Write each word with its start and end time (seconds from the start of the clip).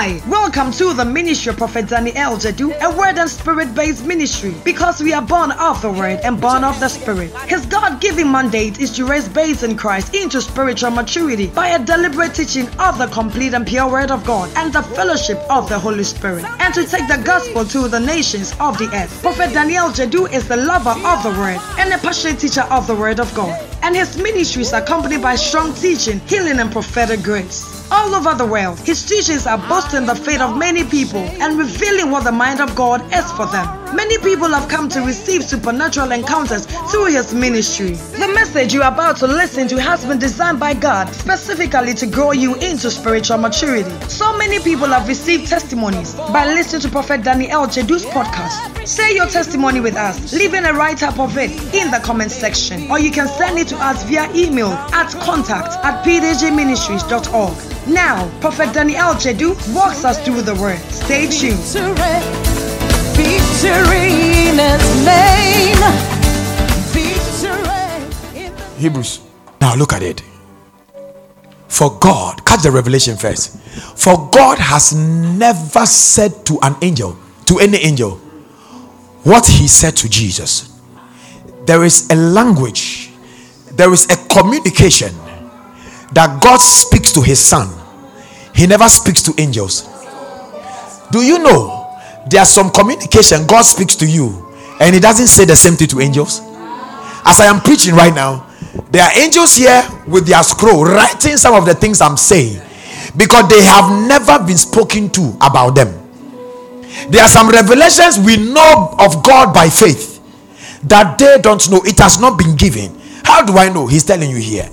Hi, 0.00 0.18
welcome 0.26 0.72
to 0.72 0.94
the 0.94 1.04
ministry 1.04 1.50
of 1.50 1.58
Prophet 1.58 1.86
Daniel 1.86 2.32
Jadu, 2.38 2.72
a 2.80 2.96
word 2.96 3.18
and 3.18 3.28
spirit 3.28 3.74
based 3.74 4.06
ministry 4.06 4.54
because 4.64 5.02
we 5.02 5.12
are 5.12 5.20
born 5.20 5.52
of 5.52 5.82
the 5.82 5.92
word 5.92 6.20
and 6.24 6.40
born 6.40 6.64
of 6.64 6.80
the 6.80 6.88
spirit. 6.88 7.30
His 7.46 7.66
God 7.66 8.00
given 8.00 8.32
mandate 8.32 8.80
is 8.80 8.92
to 8.92 9.04
raise 9.04 9.28
babes 9.28 9.62
in 9.62 9.76
Christ 9.76 10.14
into 10.14 10.40
spiritual 10.40 10.90
maturity 10.90 11.48
by 11.48 11.68
a 11.68 11.84
deliberate 11.84 12.34
teaching 12.34 12.66
of 12.78 12.96
the 12.96 13.08
complete 13.08 13.52
and 13.52 13.66
pure 13.66 13.90
word 13.90 14.10
of 14.10 14.24
God 14.24 14.50
and 14.56 14.72
the 14.72 14.82
fellowship 14.82 15.36
of 15.50 15.68
the 15.68 15.78
Holy 15.78 16.04
Spirit, 16.04 16.46
and 16.60 16.72
to 16.72 16.86
take 16.86 17.06
the 17.06 17.22
gospel 17.22 17.66
to 17.66 17.86
the 17.86 18.00
nations 18.00 18.54
of 18.58 18.78
the 18.78 18.88
earth. 18.94 19.20
Prophet 19.20 19.52
Daniel 19.52 19.90
Jadu 19.90 20.32
is 20.32 20.48
the 20.48 20.56
lover 20.56 20.96
of 21.04 21.22
the 21.22 21.38
word 21.38 21.60
and 21.78 21.92
a 21.92 21.98
passionate 21.98 22.40
teacher 22.40 22.66
of 22.70 22.86
the 22.86 22.94
word 22.94 23.20
of 23.20 23.34
God, 23.34 23.52
and 23.82 23.94
his 23.94 24.16
ministry 24.16 24.62
is 24.62 24.72
accompanied 24.72 25.20
by 25.20 25.36
strong 25.36 25.74
teaching, 25.74 26.20
healing, 26.20 26.58
and 26.58 26.72
prophetic 26.72 27.22
grace 27.22 27.79
all 27.90 28.14
over 28.14 28.34
the 28.34 28.46
world. 28.46 28.78
His 28.80 29.04
teachings 29.04 29.46
are 29.46 29.58
boosting 29.68 30.06
the 30.06 30.14
faith 30.14 30.40
of 30.40 30.56
many 30.56 30.84
people 30.84 31.20
and 31.20 31.58
revealing 31.58 32.10
what 32.10 32.24
the 32.24 32.32
mind 32.32 32.60
of 32.60 32.74
God 32.74 33.02
is 33.12 33.30
for 33.32 33.46
them. 33.46 33.80
Many 33.94 34.18
people 34.18 34.48
have 34.48 34.68
come 34.68 34.88
to 34.90 35.00
receive 35.00 35.42
supernatural 35.42 36.12
encounters 36.12 36.66
through 36.90 37.06
his 37.06 37.34
ministry. 37.34 37.94
The 37.94 38.30
message 38.32 38.72
you 38.72 38.82
are 38.82 38.92
about 38.92 39.16
to 39.16 39.26
listen 39.26 39.66
to 39.68 39.80
has 39.80 40.04
been 40.04 40.18
designed 40.18 40.60
by 40.60 40.74
God 40.74 41.12
specifically 41.12 41.94
to 41.94 42.06
grow 42.06 42.30
you 42.30 42.54
into 42.56 42.88
spiritual 42.90 43.38
maturity. 43.38 43.90
So 44.08 44.36
many 44.38 44.60
people 44.60 44.86
have 44.86 45.08
received 45.08 45.48
testimonies 45.48 46.14
by 46.14 46.46
listening 46.46 46.82
to 46.82 46.88
Prophet 46.88 47.24
Daniel 47.24 47.66
Jedu's 47.66 48.04
podcast. 48.06 48.86
Share 48.86 49.10
your 49.10 49.26
testimony 49.26 49.80
with 49.80 49.96
us, 49.96 50.32
leaving 50.32 50.64
a 50.66 50.72
write 50.72 51.02
up 51.02 51.18
of 51.18 51.36
it 51.36 51.50
in 51.74 51.90
the 51.90 52.00
comment 52.04 52.30
section, 52.30 52.88
or 52.90 53.00
you 53.00 53.10
can 53.10 53.26
send 53.26 53.58
it 53.58 53.66
to 53.68 53.76
us 53.76 54.04
via 54.04 54.30
email 54.34 54.70
at 54.92 55.10
contact 55.20 55.84
at 55.84 56.04
pdgministries.org. 56.04 57.79
Now, 57.90 58.30
Prophet 58.40 58.72
Daniel 58.72 59.14
Jedu 59.14 59.56
walks 59.74 60.04
us 60.04 60.24
through 60.24 60.42
the 60.42 60.54
word. 60.54 60.78
Stay 60.92 61.26
tuned. 61.26 61.58
Victory 63.18 64.46
in 64.46 64.58
his 64.58 65.04
name. 65.04 65.82
Victory 66.94 68.44
in 68.44 68.54
the 68.54 68.64
Hebrews. 68.78 69.20
Now 69.60 69.74
look 69.74 69.92
at 69.92 70.04
it. 70.04 70.22
For 71.66 71.98
God, 71.98 72.44
catch 72.44 72.62
the 72.62 72.70
revelation 72.70 73.16
first. 73.16 73.58
For 73.98 74.30
God 74.30 74.58
has 74.58 74.92
never 74.94 75.84
said 75.84 76.46
to 76.46 76.60
an 76.62 76.76
angel, 76.82 77.18
to 77.46 77.58
any 77.58 77.78
angel, 77.78 78.20
what 79.24 79.46
he 79.46 79.66
said 79.66 79.96
to 79.96 80.08
Jesus. 80.08 80.80
There 81.66 81.82
is 81.82 82.08
a 82.10 82.14
language, 82.14 83.10
there 83.72 83.92
is 83.92 84.04
a 84.10 84.16
communication 84.28 85.12
that 86.12 86.40
God 86.40 86.60
speaks 86.60 87.12
to 87.14 87.20
his 87.20 87.40
son. 87.40 87.79
He 88.54 88.66
never 88.66 88.88
speaks 88.88 89.22
to 89.22 89.34
angels. 89.38 89.88
Do 91.10 91.22
you 91.22 91.38
know 91.38 91.98
there's 92.28 92.48
some 92.48 92.70
communication 92.70 93.46
God 93.46 93.62
speaks 93.62 93.96
to 93.96 94.06
you 94.06 94.54
and 94.80 94.94
he 94.94 95.00
doesn't 95.00 95.26
say 95.26 95.44
the 95.44 95.56
same 95.56 95.74
thing 95.74 95.88
to 95.88 96.00
angels? 96.00 96.40
As 97.24 97.40
I 97.40 97.46
am 97.46 97.60
preaching 97.60 97.94
right 97.94 98.14
now, 98.14 98.46
there 98.90 99.02
are 99.02 99.18
angels 99.18 99.56
here 99.56 99.82
with 100.06 100.26
their 100.26 100.42
scroll 100.42 100.84
writing 100.84 101.36
some 101.36 101.54
of 101.54 101.66
the 101.66 101.74
things 101.74 102.00
I'm 102.00 102.16
saying 102.16 102.60
because 103.16 103.48
they 103.48 103.62
have 103.62 104.06
never 104.08 104.44
been 104.44 104.56
spoken 104.56 105.10
to 105.10 105.36
about 105.40 105.74
them. 105.74 105.96
There 107.08 107.22
are 107.22 107.28
some 107.28 107.48
revelations 107.48 108.18
we 108.18 108.36
know 108.36 108.94
of 108.98 109.22
God 109.24 109.52
by 109.52 109.68
faith 109.68 110.20
that 110.84 111.18
they 111.18 111.38
don't 111.40 111.68
know. 111.70 111.82
It 111.84 111.98
has 111.98 112.20
not 112.20 112.38
been 112.38 112.56
given. 112.56 112.98
How 113.24 113.44
do 113.44 113.58
I 113.58 113.68
know? 113.68 113.86
He's 113.86 114.04
telling 114.04 114.30
you 114.30 114.38
here 114.38 114.68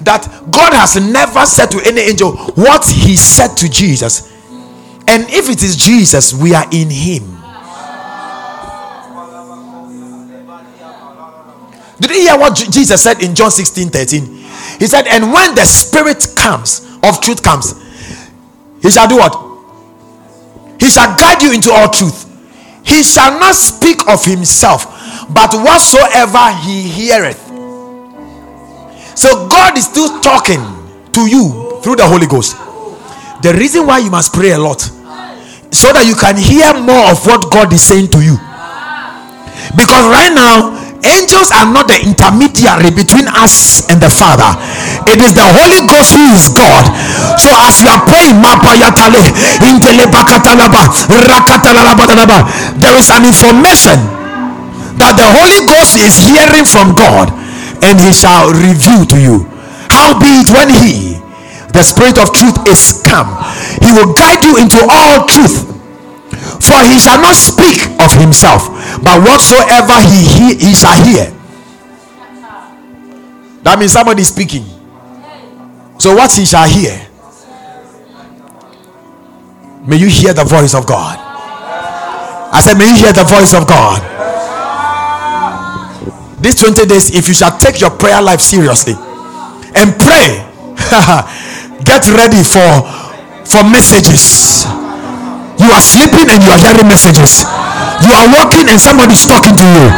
that 0.00 0.26
God 0.50 0.72
has 0.72 0.96
never 0.96 1.44
said 1.46 1.70
to 1.72 1.80
any 1.84 2.02
angel 2.02 2.36
what 2.54 2.86
he 2.86 3.16
said 3.16 3.56
to 3.56 3.68
Jesus. 3.68 4.32
And 5.08 5.24
if 5.30 5.48
it 5.48 5.62
is 5.62 5.76
Jesus, 5.76 6.34
we 6.34 6.54
are 6.54 6.66
in 6.72 6.90
him. 6.90 7.36
Did 11.98 12.10
you 12.10 12.20
hear 12.22 12.38
what 12.38 12.54
Jesus 12.54 13.02
said 13.02 13.22
in 13.22 13.34
John 13.34 13.50
16 13.50 13.88
13? 13.88 14.24
He 14.78 14.86
said, 14.86 15.06
And 15.06 15.32
when 15.32 15.54
the 15.54 15.64
Spirit 15.64 16.26
comes, 16.36 16.86
of 17.02 17.20
truth 17.20 17.42
comes, 17.42 17.74
he 18.82 18.90
shall 18.90 19.08
do 19.08 19.16
what? 19.16 19.34
He 20.80 20.88
shall 20.90 21.16
guide 21.16 21.42
you 21.42 21.52
into 21.52 21.72
all 21.72 21.88
truth. 21.88 22.24
He 22.84 23.02
shall 23.02 23.38
not 23.38 23.54
speak 23.54 24.06
of 24.08 24.24
himself, 24.24 24.84
but 25.32 25.52
whatsoever 25.54 26.52
he 26.62 26.82
heareth. 26.82 27.45
So 29.16 29.48
God 29.48 29.78
is 29.80 29.88
still 29.88 30.20
talking 30.20 30.60
to 31.16 31.24
you 31.24 31.80
through 31.80 31.96
the 31.96 32.04
Holy 32.04 32.28
Ghost. 32.28 32.52
The 33.40 33.56
reason 33.56 33.88
why 33.88 34.04
you 34.04 34.12
must 34.12 34.36
pray 34.36 34.52
a 34.52 34.60
lot 34.60 34.84
so 35.72 35.88
that 35.96 36.04
you 36.04 36.12
can 36.12 36.36
hear 36.36 36.76
more 36.76 37.08
of 37.08 37.24
what 37.24 37.48
God 37.48 37.72
is 37.72 37.80
saying 37.80 38.12
to 38.12 38.20
you. 38.20 38.36
Because 39.72 40.04
right 40.12 40.28
now, 40.36 40.76
angels 41.00 41.48
are 41.48 41.64
not 41.64 41.88
the 41.88 41.96
intermediary 41.96 42.92
between 42.92 43.24
us 43.32 43.88
and 43.88 44.04
the 44.04 44.12
Father. 44.12 44.52
It 45.08 45.24
is 45.24 45.32
the 45.32 45.48
Holy 45.48 45.80
Ghost 45.88 46.12
who 46.12 46.36
is 46.36 46.52
God. 46.52 46.84
So 47.40 47.48
as 47.56 47.80
you 47.80 47.88
are 47.88 48.04
praying, 48.04 48.44
there 52.84 52.96
is 53.00 53.08
an 53.08 53.24
information 53.24 53.96
that 55.00 55.16
the 55.16 55.24
Holy 55.24 55.64
Ghost 55.64 55.96
is 56.04 56.20
hearing 56.20 56.68
from 56.68 56.92
God 56.92 57.45
and 57.86 58.00
he 58.02 58.12
shall 58.12 58.50
reveal 58.50 59.06
to 59.06 59.18
you. 59.18 59.46
Howbeit, 59.90 60.50
when 60.50 60.68
he, 60.68 61.22
the 61.70 61.82
Spirit 61.86 62.18
of 62.18 62.34
truth, 62.34 62.58
is 62.66 63.00
come, 63.06 63.30
he 63.80 63.94
will 63.94 64.12
guide 64.12 64.42
you 64.42 64.58
into 64.58 64.82
all 64.82 65.26
truth. 65.30 65.72
For 66.60 66.78
he 66.82 66.98
shall 66.98 67.20
not 67.22 67.36
speak 67.36 67.86
of 68.02 68.10
himself, 68.18 68.66
but 69.02 69.22
whatsoever 69.22 69.96
he 70.10 70.26
he, 70.26 70.46
he 70.58 70.74
shall 70.74 70.98
hear. 71.04 71.30
That 73.62 73.78
means 73.78 73.92
somebody 73.92 74.22
is 74.22 74.28
speaking. 74.28 74.64
So 75.98 76.14
what 76.14 76.32
he 76.32 76.44
shall 76.44 76.68
hear. 76.68 77.06
May 79.86 79.96
you 79.96 80.08
hear 80.08 80.34
the 80.34 80.44
voice 80.44 80.74
of 80.74 80.86
God. 80.86 81.18
I 82.52 82.60
said, 82.60 82.74
may 82.78 82.86
you 82.88 82.96
hear 82.96 83.12
the 83.12 83.24
voice 83.24 83.54
of 83.54 83.66
God. 83.66 84.15
These 86.46 86.62
20 86.62 86.86
days, 86.86 87.10
if 87.10 87.26
you 87.26 87.34
shall 87.34 87.58
take 87.58 87.80
your 87.82 87.90
prayer 87.90 88.22
life 88.22 88.38
seriously 88.40 88.94
and 89.74 89.98
pray, 89.98 90.46
get 91.82 92.06
ready 92.14 92.38
for 92.46 92.86
for 93.42 93.66
messages. 93.66 94.62
You 95.58 95.66
are 95.74 95.82
sleeping 95.82 96.30
and 96.30 96.38
you 96.46 96.54
are 96.54 96.62
hearing 96.62 96.86
messages. 96.86 97.42
You 97.98 98.14
are 98.14 98.30
walking 98.30 98.70
and 98.70 98.78
somebody's 98.78 99.26
talking 99.26 99.58
to 99.58 99.66
you. 99.66 99.90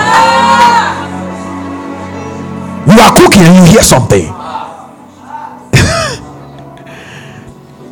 You 2.89 2.97
are 2.97 3.13
cooking 3.13 3.45
and 3.45 3.53
you 3.53 3.65
hear 3.69 3.85
something. 3.85 4.25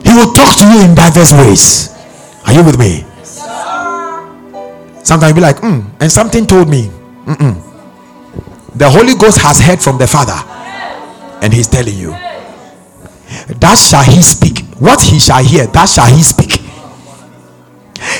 he 0.00 0.16
will 0.16 0.33
talk 0.33 0.56
to 0.56 0.65
you 0.65 0.81
in 0.81 0.97
diverse 0.97 1.37
ways. 1.37 1.93
Are 2.49 2.55
you 2.56 2.65
with 2.65 2.81
me? 2.81 3.05
Sometimes 5.05 5.37
you'll 5.37 5.45
be 5.45 5.45
like, 5.45 5.61
mm, 5.61 5.84
and 6.00 6.11
something 6.11 6.47
told 6.47 6.71
me. 6.71 6.89
Mm-mm. 7.28 7.66
The 8.76 8.91
Holy 8.91 9.14
Ghost 9.14 9.41
has 9.41 9.59
heard 9.59 9.81
from 9.81 9.98
the 9.98 10.06
Father, 10.06 10.37
and 11.42 11.53
He's 11.53 11.69
telling 11.69 11.97
you, 11.97 12.10
That 13.60 13.76
shall 13.78 14.04
He 14.04 14.22
speak. 14.22 14.64
What 14.78 15.00
He 15.00 15.19
shall 15.19 15.42
hear, 15.42 15.66
that 15.66 15.88
shall 15.88 16.06
He 16.06 16.22
speak 16.22 16.66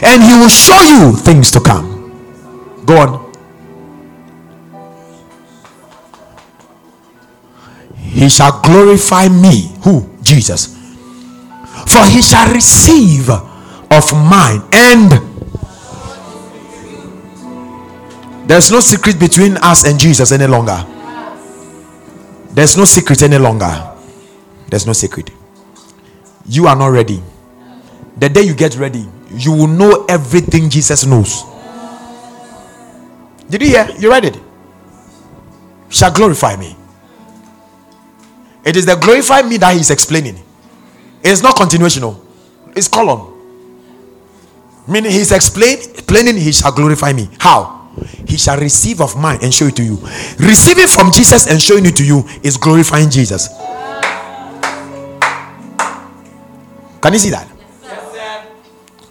and 0.03 0.23
he 0.23 0.35
will 0.35 0.49
show 0.49 0.81
you 0.83 1.13
things 1.17 1.51
to 1.53 1.61
come. 1.61 2.83
Go 2.85 2.99
on. 2.99 3.33
He 7.97 8.29
shall 8.29 8.61
glorify 8.63 9.29
me. 9.29 9.73
Who? 9.85 10.09
Jesus. 10.23 10.75
For 11.87 12.05
he 12.07 12.23
shall 12.23 12.53
receive 12.53 13.29
of 13.31 14.13
mine. 14.13 14.63
And 14.73 15.36
there's 18.47 18.71
no 18.71 18.81
secret 18.81 19.19
between 19.19 19.57
us 19.59 19.85
and 19.85 19.99
Jesus 19.99 20.33
any 20.33 20.47
longer. 20.47 20.85
There's 22.51 22.77
no 22.77 22.85
secret 22.85 23.23
any 23.23 23.39
longer. 23.39 23.93
There's 24.69 24.87
no 24.87 24.93
secret. 24.93 25.31
You 26.47 26.67
are 26.67 26.77
not 26.77 26.89
ready. 26.89 27.23
The 28.17 28.29
day 28.29 28.43
you 28.43 28.55
get 28.55 28.77
ready, 28.77 29.07
you 29.33 29.53
will 29.53 29.67
know 29.67 30.07
everything 30.09 30.71
Jesus 30.71 31.05
knows. 31.05 31.43
Did 33.51 33.63
you 33.63 33.69
hear? 33.69 33.89
You 33.99 34.11
read 34.11 34.25
it? 34.25 34.39
Shall 35.89 36.13
glorify 36.13 36.57
me. 36.57 36.77
It 38.65 38.77
is 38.77 38.87
the 38.87 38.97
glorify 38.97 39.43
me 39.43 39.59
that 39.59 39.77
he's 39.77 39.91
explaining. 39.91 40.37
It 41.23 41.31
is 41.31 41.43
not 41.43 41.57
continuational. 41.57 42.21
It's 42.75 42.89
colon. 42.89 43.33
Meaning 44.89 45.11
he's 45.11 45.33
explain, 45.33 45.79
explaining 45.79 46.37
he 46.37 46.53
shall 46.53 46.73
glorify 46.73 47.13
me. 47.13 47.29
How? 47.39 47.76
He 48.27 48.37
shall 48.37 48.59
receive 48.59 49.01
of 49.01 49.17
mine 49.17 49.39
and 49.43 49.53
show 49.53 49.67
it 49.67 49.77
to 49.77 49.85
you. 49.85 49.97
Receiving 50.39 50.87
from 50.87 51.11
Jesus 51.13 51.51
and 51.51 51.61
showing 51.61 51.87
it 51.87 51.97
to 51.97 52.05
you 52.05 52.25
is 52.43 52.57
glorifying 52.57 53.11
Jesus. 53.11 53.49
Can 57.01 57.13
you 57.13 57.19
see 57.19 57.31
that? 57.31 57.47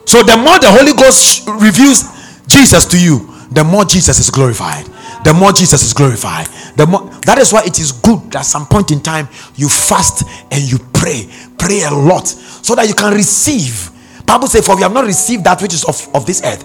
So 0.06 0.22
the 0.24 0.38
more 0.38 0.60
the 0.60 0.70
Holy 0.70 0.94
Ghost 0.94 1.48
reveals 1.48 2.04
Jesus 2.48 2.86
to 2.86 3.00
you, 3.02 3.32
the 3.52 3.64
more 3.64 3.86
Jesus 3.86 4.20
is 4.20 4.30
glorified. 4.30 4.86
The 5.24 5.34
more 5.34 5.52
Jesus 5.52 5.82
is 5.82 5.94
glorified. 5.94 6.46
The 6.78 6.86
more 6.86 7.10
that 7.26 7.40
is 7.40 7.52
why 7.52 7.64
it 7.66 7.80
is 7.80 7.92
good 7.92 8.36
at 8.36 8.46
some 8.46 8.68
point 8.68 8.92
in 8.92 9.02
time 9.02 9.28
you 9.56 9.68
fast 9.68 10.24
and 10.52 10.62
you 10.62 10.78
pray. 10.94 11.28
Pray 11.58 11.82
a 11.84 11.92
lot 11.92 12.28
so 12.28 12.76
that 12.76 12.88
you 12.88 12.94
can 12.94 13.14
receive. 13.14 13.90
Bible 14.26 14.48
says, 14.48 14.66
For 14.66 14.76
we 14.76 14.84
have 14.84 14.94
not 14.94 15.06
received 15.06 15.44
that 15.46 15.62
which 15.62 15.74
is 15.74 15.84
of, 15.86 16.16
of 16.16 16.26
this 16.26 16.44
earth, 16.44 16.64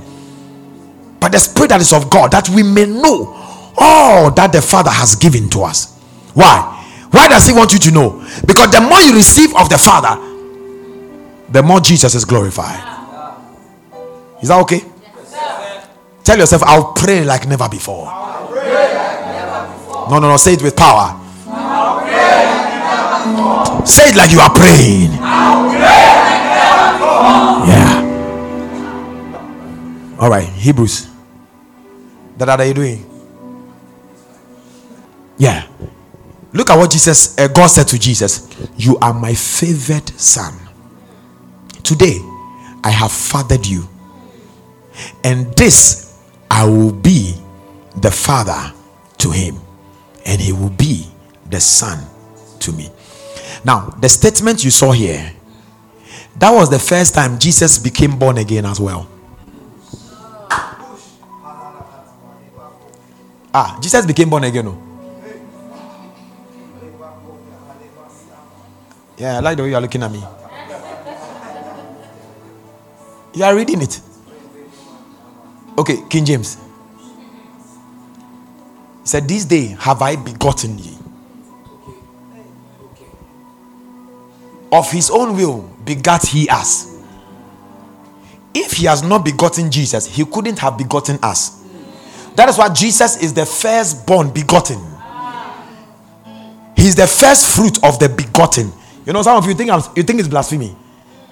but 1.21 1.33
the 1.33 1.39
spirit 1.39 1.69
that 1.69 1.81
is 1.81 1.93
of 1.93 2.11
God, 2.11 2.33
that 2.33 2.49
we 2.49 2.63
may 2.63 2.87
know 2.87 3.37
all 3.77 4.31
that 4.33 4.53
the 4.53 4.63
Father 4.63 4.91
has 4.91 5.15
given 5.15 5.49
to 5.51 5.63
us. 5.63 5.99
Why? 6.35 6.77
Why 7.11 7.29
does 7.29 7.47
he 7.47 7.53
want 7.53 7.73
you 7.73 7.79
to 7.81 7.91
know? 7.91 8.25
Because 8.47 8.71
the 8.71 8.81
more 8.81 9.01
you 9.01 9.15
receive 9.15 9.55
of 9.57 9.69
the 9.69 9.79
Father, 9.79 10.17
the 11.51 11.63
more 11.63 11.81
Jesus 11.81 12.15
is 12.15 12.25
glorified. 12.25 12.79
Is 14.43 14.49
that 14.49 14.61
okay? 14.63 14.83
Tell 16.25 16.39
yourself, 16.39 16.63
I'll 16.65 16.93
pray 16.93 17.25
like 17.25 17.47
never 17.49 17.69
before. 17.69 18.07
No, 20.09 20.19
no, 20.19 20.29
no. 20.29 20.37
Say 20.37 20.55
it 20.55 20.63
with 20.63 20.77
power. 20.77 21.19
Say 23.85 24.11
it 24.11 24.17
like 24.17 24.31
you 24.31 24.41
are 24.41 24.51
praying. 24.51 25.13
Yeah. 27.67 28.07
All 30.19 30.31
right, 30.31 30.49
Hebrews. 30.49 31.10
That 32.41 32.59
are 32.59 32.65
you 32.65 32.73
doing? 32.73 33.07
Yeah. 35.37 35.67
Look 36.55 36.71
at 36.71 36.79
what 36.79 36.91
Jesus, 36.91 37.39
uh, 37.39 37.49
God 37.49 37.67
said 37.67 37.87
to 37.89 37.99
Jesus. 37.99 38.49
You 38.79 38.97
are 38.99 39.13
my 39.13 39.35
favored 39.35 40.09
son. 40.19 40.55
Today, 41.83 42.19
I 42.83 42.89
have 42.91 43.13
fathered 43.13 43.67
you, 43.67 43.87
and 45.23 45.53
this 45.55 46.19
I 46.51 46.65
will 46.65 46.93
be 46.93 47.35
the 48.01 48.11
father 48.11 48.73
to 49.19 49.31
him, 49.31 49.57
and 50.25 50.41
he 50.41 50.53
will 50.53 50.71
be 50.71 51.07
the 51.51 51.61
son 51.61 52.03
to 52.61 52.73
me. 52.73 52.89
Now, 53.67 53.91
the 54.01 54.09
statement 54.09 54.65
you 54.65 54.71
saw 54.71 54.93
here, 54.93 55.31
that 56.39 56.51
was 56.53 56.71
the 56.71 56.79
first 56.79 57.15
time 57.15 57.39
Jesus 57.39 57.79
became 57.79 58.19
born 58.19 58.39
again 58.39 58.65
as 58.65 58.81
well. 58.81 59.10
Ah, 63.53 63.79
Jesus 63.81 64.07
became 64.07 64.31
born 64.31 64.45
again. 64.45 64.65
No? 64.65 64.83
Yeah, 69.19 69.37
I 69.37 69.41
like 69.41 69.57
the 69.57 69.65
way 69.65 69.71
you 69.71 69.77
are 69.77 69.81
looking 69.81 70.03
at 70.03 70.11
me. 70.11 70.23
You 73.35 73.45
are 73.45 73.55
reading 73.55 73.83
it. 73.83 74.01
Okay, 75.79 75.99
King 76.09 76.25
James. 76.25 76.57
He 79.03 79.09
said, 79.09 79.29
This 79.29 79.45
day 79.45 79.77
have 79.79 80.01
I 80.03 80.17
begotten 80.17 80.79
ye. 80.79 80.97
Of 84.73 84.91
his 84.93 85.11
own 85.11 85.37
will 85.37 85.63
begat 85.85 86.27
he 86.27 86.49
us. 86.49 86.97
If 88.55 88.73
he 88.73 88.87
has 88.87 89.03
not 89.03 89.25
begotten 89.25 89.71
Jesus, 89.71 90.07
he 90.07 90.25
couldn't 90.25 90.59
have 90.61 90.79
begotten 90.79 91.19
us. 91.23 91.60
That 92.37 92.49
is 92.49 92.59
why 92.59 92.69
Jesus 92.73 93.23
is 93.23 93.35
the 93.35 93.45
firstborn 93.45 94.33
begotten. 94.33 94.79
He's 96.77 96.95
the 96.95 97.07
first 97.07 97.55
fruit 97.55 97.83
of 97.85 97.99
the 97.99 98.09
begotten. 98.09 98.73
You 99.05 99.13
know, 99.13 99.23
some 99.23 99.37
of 99.37 99.47
you 99.47 99.55
think 99.55 99.71
I'm, 99.71 99.83
you 99.97 100.03
think 100.03 100.19
it's 100.21 100.29
blasphemy. 100.29 100.75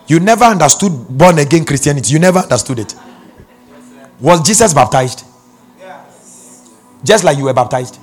You 0.06 0.20
never 0.20 0.44
understood 0.44 0.92
born 1.08 1.38
again 1.38 1.64
Christianity. 1.64 2.12
You 2.12 2.18
never 2.18 2.40
understood 2.40 2.78
it. 2.78 2.94
Was 4.20 4.46
Jesus 4.46 4.74
baptized? 4.74 5.24
Just 7.04 7.24
like 7.24 7.38
you 7.38 7.44
were 7.44 7.54
baptized? 7.54 7.98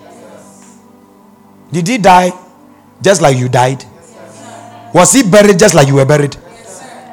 Did 1.72 1.88
he 1.88 1.98
die 1.98 2.32
just 3.02 3.22
like 3.22 3.38
you 3.38 3.50
died? 3.50 3.84
Was 4.94 5.12
he 5.12 5.24
buried 5.24 5.60
just 5.60 5.76
like 5.76 5.88
you 5.88 5.96
were 5.96 6.06
buried? 6.06 6.38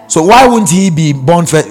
So 0.09 0.23
why 0.23 0.47
wouldn't 0.47 0.71
he 0.71 0.91
be 0.91 1.13
born 1.13 1.47
first? 1.47 1.69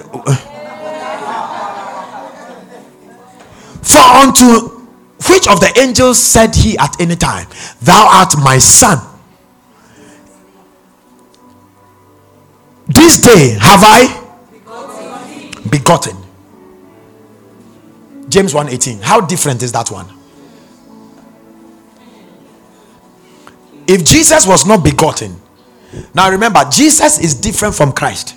For 3.81 3.99
unto 3.99 4.81
which 5.29 5.47
of 5.47 5.59
the 5.59 5.71
angels 5.79 6.17
said 6.17 6.55
he 6.55 6.77
at 6.77 6.99
any 6.99 7.15
time, 7.15 7.47
Thou 7.81 8.07
art 8.07 8.33
my 8.37 8.57
son? 8.57 8.99
This 12.87 13.21
day 13.21 13.57
have 13.59 13.81
I 13.83 14.21
begotten. 15.69 16.17
James 18.29 18.53
1:18. 18.53 19.01
How 19.01 19.21
different 19.21 19.61
is 19.61 19.71
that 19.71 19.91
one? 19.91 20.07
If 23.87 24.05
Jesus 24.05 24.45
was 24.47 24.65
not 24.65 24.83
begotten, 24.83 25.41
now 26.13 26.29
remember, 26.29 26.63
Jesus 26.69 27.19
is 27.19 27.35
different 27.35 27.75
from 27.75 27.91
Christ. 27.91 28.35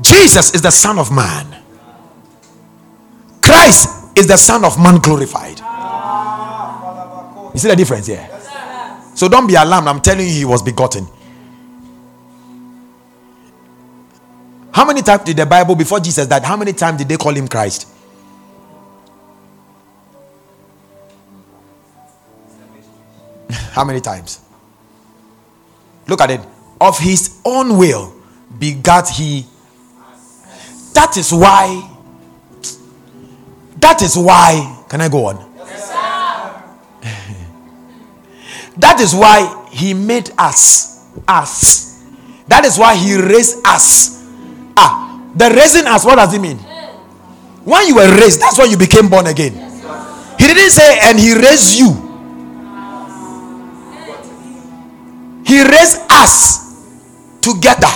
Jesus 0.00 0.54
is 0.54 0.62
the 0.62 0.70
Son 0.70 0.98
of 0.98 1.10
Man. 1.10 1.62
Christ 3.42 4.16
is 4.16 4.26
the 4.26 4.36
Son 4.36 4.64
of 4.64 4.78
Man 4.78 4.98
glorified. 4.98 5.58
You 7.54 7.58
see 7.60 7.68
the 7.68 7.76
difference 7.76 8.06
here? 8.06 8.28
So 9.14 9.28
don't 9.28 9.46
be 9.46 9.54
alarmed. 9.54 9.88
I'm 9.88 10.00
telling 10.00 10.26
you, 10.26 10.32
he 10.32 10.44
was 10.44 10.62
begotten. 10.62 11.06
How 14.70 14.84
many 14.84 15.02
times 15.02 15.24
did 15.24 15.36
the 15.36 15.46
Bible, 15.46 15.74
before 15.74 15.98
Jesus 15.98 16.26
died, 16.28 16.44
how 16.44 16.56
many 16.56 16.72
times 16.72 16.98
did 16.98 17.08
they 17.08 17.16
call 17.16 17.34
him 17.34 17.48
Christ? 17.48 17.88
how 23.50 23.84
many 23.84 24.00
times? 24.00 24.40
Look 26.06 26.20
at 26.20 26.30
it. 26.30 26.40
Of 26.80 26.98
his 26.98 27.40
own 27.44 27.76
will 27.76 28.14
begat 28.58 29.08
he. 29.08 29.46
That 30.98 31.16
is 31.16 31.32
why 31.32 31.88
that 33.78 34.02
is 34.02 34.16
why, 34.16 34.84
can 34.88 35.00
I 35.00 35.08
go 35.08 35.26
on? 35.26 35.36
Yes, 35.56 35.90
that 38.76 38.98
is 38.98 39.14
why 39.14 39.68
he 39.70 39.94
made 39.94 40.32
us. 40.36 41.06
Us. 41.28 42.02
That 42.48 42.64
is 42.64 42.76
why 42.76 42.96
he 42.96 43.14
raised 43.14 43.64
us. 43.64 44.26
Ah, 44.76 45.22
the 45.36 45.48
raising 45.50 45.86
us, 45.86 46.04
what 46.04 46.16
does 46.16 46.34
it 46.34 46.40
mean? 46.40 46.56
When 47.62 47.86
you 47.86 47.94
were 47.94 48.10
raised, 48.18 48.40
that's 48.40 48.58
when 48.58 48.68
you 48.68 48.76
became 48.76 49.08
born 49.08 49.28
again. 49.28 49.52
He 50.36 50.48
didn't 50.48 50.70
say, 50.70 50.98
and 51.04 51.16
he 51.16 51.32
raised 51.34 51.78
you. 51.78 51.92
He 55.46 55.62
raised 55.62 56.00
us 56.10 56.58
together 57.40 57.86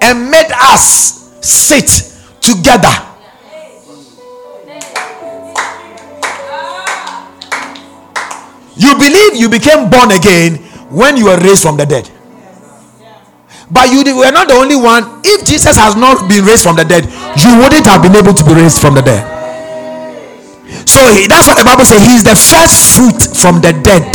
and 0.00 0.30
made 0.30 0.52
us 0.62 1.17
sit 1.40 1.88
together 2.40 3.08
You 8.78 8.94
believe 8.94 9.34
you 9.34 9.48
became 9.50 9.90
born 9.90 10.12
again 10.12 10.62
when 10.88 11.16
you 11.16 11.26
were 11.26 11.36
raised 11.38 11.62
from 11.62 11.76
the 11.76 11.84
dead. 11.84 12.08
But 13.70 13.90
you 13.90 14.00
were 14.16 14.30
not 14.30 14.46
the 14.48 14.54
only 14.54 14.76
one. 14.76 15.20
If 15.26 15.44
Jesus 15.44 15.76
has 15.76 15.96
not 15.96 16.28
been 16.30 16.44
raised 16.46 16.62
from 16.62 16.76
the 16.76 16.84
dead, 16.84 17.04
you 17.42 17.58
wouldn't 17.58 17.84
have 17.84 18.00
been 18.00 18.14
able 18.14 18.32
to 18.32 18.44
be 18.44 18.54
raised 18.54 18.80
from 18.80 18.94
the 18.94 19.02
dead. 19.02 19.26
So 20.88 21.02
he, 21.10 21.26
that's 21.26 21.48
what 21.48 21.58
the 21.58 21.66
Bible 21.66 21.84
says. 21.84 22.06
He 22.06 22.14
is 22.14 22.24
the 22.24 22.38
first 22.38 22.94
fruit 22.94 23.18
from 23.36 23.60
the 23.60 23.74
dead. 23.82 24.06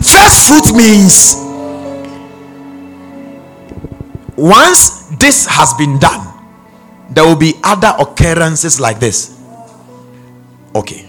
First 0.00 0.48
fruit 0.48 0.74
means 0.74 1.43
once 4.44 5.06
this 5.18 5.46
has 5.46 5.72
been 5.72 5.98
done, 5.98 6.28
there 7.08 7.24
will 7.24 7.34
be 7.34 7.54
other 7.64 7.94
occurrences 7.98 8.78
like 8.78 9.00
this. 9.00 9.40
Okay. 10.74 11.08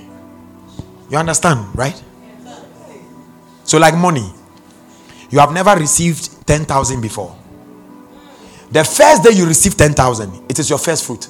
You 1.10 1.18
understand, 1.18 1.68
right? 1.78 2.02
So, 3.66 3.78
like 3.78 3.94
money, 3.98 4.32
you 5.30 5.40
have 5.40 5.52
never 5.52 5.76
received 5.78 6.48
10,000 6.48 7.02
before. 7.02 7.38
The 8.72 8.86
first 8.86 9.24
day 9.24 9.32
you 9.32 9.46
receive 9.46 9.76
10,000, 9.76 10.50
it 10.50 10.58
is 10.58 10.70
your 10.70 10.80
first 10.80 11.06
fruit. 11.06 11.26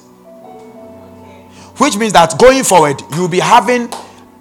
Which 1.78 1.96
means 1.96 2.12
that 2.12 2.38
going 2.38 2.62
forward, 2.62 3.02
you'll 3.16 3.26
be 3.28 3.40
having 3.40 3.92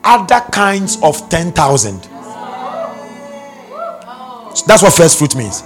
other 0.03 0.39
kinds 0.51 1.01
of 1.01 1.29
10,000. 1.29 2.01
That's 4.67 4.83
what 4.83 4.93
first 4.93 5.17
fruit 5.17 5.35
means. 5.35 5.63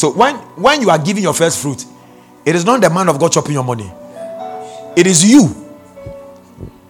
So 0.00 0.08
when 0.12 0.36
when 0.56 0.80
you 0.80 0.88
are 0.88 0.98
giving 0.98 1.22
your 1.22 1.34
first 1.34 1.60
fruit, 1.60 1.84
it 2.46 2.56
is 2.56 2.64
not 2.64 2.80
the 2.80 2.88
man 2.88 3.10
of 3.10 3.18
God 3.20 3.32
chopping 3.32 3.52
your 3.52 3.62
money. 3.64 3.92
It 4.96 5.06
is 5.06 5.30
you 5.30 5.54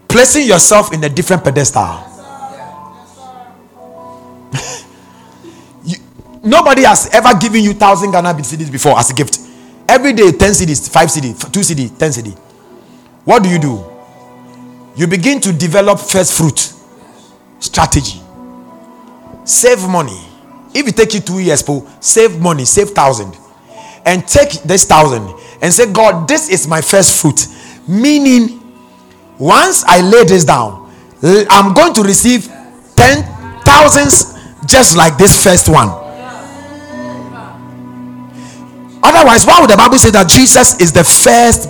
placing 0.07 0.47
yourself 0.47 0.93
in 0.93 1.03
a 1.03 1.09
different 1.09 1.43
pedestal. 1.43 2.05
you, 5.85 5.97
nobody 6.45 6.83
has 6.83 7.09
ever 7.13 7.37
given 7.37 7.65
you 7.65 7.73
thousand 7.75 8.13
Ghana 8.13 8.33
cedis 8.35 8.71
before 8.71 8.97
as 8.97 9.11
a 9.11 9.15
gift. 9.15 9.41
Every 9.89 10.13
day, 10.13 10.31
10 10.31 10.53
cedis, 10.53 10.89
5 10.89 11.09
cedis, 11.09 11.51
2 11.53 11.61
cedis, 11.65 11.99
10 11.99 12.11
cedis. 12.13 12.39
What 13.25 13.43
do 13.43 13.49
you 13.49 13.59
do? 13.59 13.85
You 14.95 15.09
begin 15.09 15.41
to 15.41 15.53
develop 15.53 15.99
first 15.99 16.35
fruit 16.39 16.73
strategy. 17.59 18.21
Save 19.45 19.89
money. 19.89 20.30
If 20.73 20.87
it 20.87 20.97
take 20.97 21.15
you 21.15 21.21
two 21.21 21.41
years, 21.41 21.63
po, 21.63 21.87
save 22.01 22.41
money, 22.41 22.65
save 22.65 22.91
thousand, 22.91 23.37
and 24.05 24.27
take 24.27 24.53
this 24.63 24.85
thousand 24.85 25.29
and 25.61 25.73
say, 25.73 25.93
God, 25.93 26.29
this 26.29 26.49
is 26.49 26.67
my 26.67 26.81
first 26.81 27.21
fruit. 27.21 27.47
Meaning, 27.89 28.61
once 29.39 29.85
I 29.87 30.01
lay 30.01 30.25
this 30.25 30.45
down, 30.45 30.93
I'm 31.23 31.75
going 31.75 31.93
to 31.95 32.03
receive 32.03 32.47
ten 32.97 33.25
thousands 33.65 34.35
just 34.67 34.97
like 34.97 35.19
this 35.19 35.43
first 35.43 35.69
one. 35.69 35.89
Otherwise, 39.03 39.47
why 39.47 39.61
would 39.61 39.71
the 39.71 39.77
Bible 39.77 39.99
say 39.99 40.11
that 40.11 40.29
Jesus 40.29 40.79
is 40.79 40.93
the 40.93 41.03
first, 41.03 41.69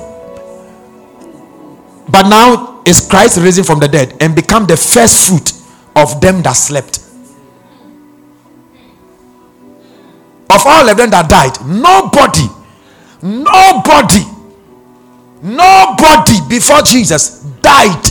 but 2.11 2.28
now 2.28 2.83
is 2.85 3.07
Christ 3.09 3.38
risen 3.38 3.64
from 3.64 3.78
the 3.78 3.88
dead 3.88 4.16
and 4.21 4.35
become 4.35 4.66
the 4.66 4.76
first 4.76 5.28
fruit 5.28 5.52
of 5.95 6.21
them 6.21 6.42
that 6.42 6.52
slept? 6.52 7.00
Of 10.50 10.66
all 10.66 10.88
of 10.88 10.97
them 10.97 11.11
that 11.11 11.28
died, 11.30 11.54
nobody, 11.64 12.49
nobody, 13.23 14.26
nobody 15.42 16.49
before 16.49 16.83
Jesus 16.83 17.45
died 17.62 18.02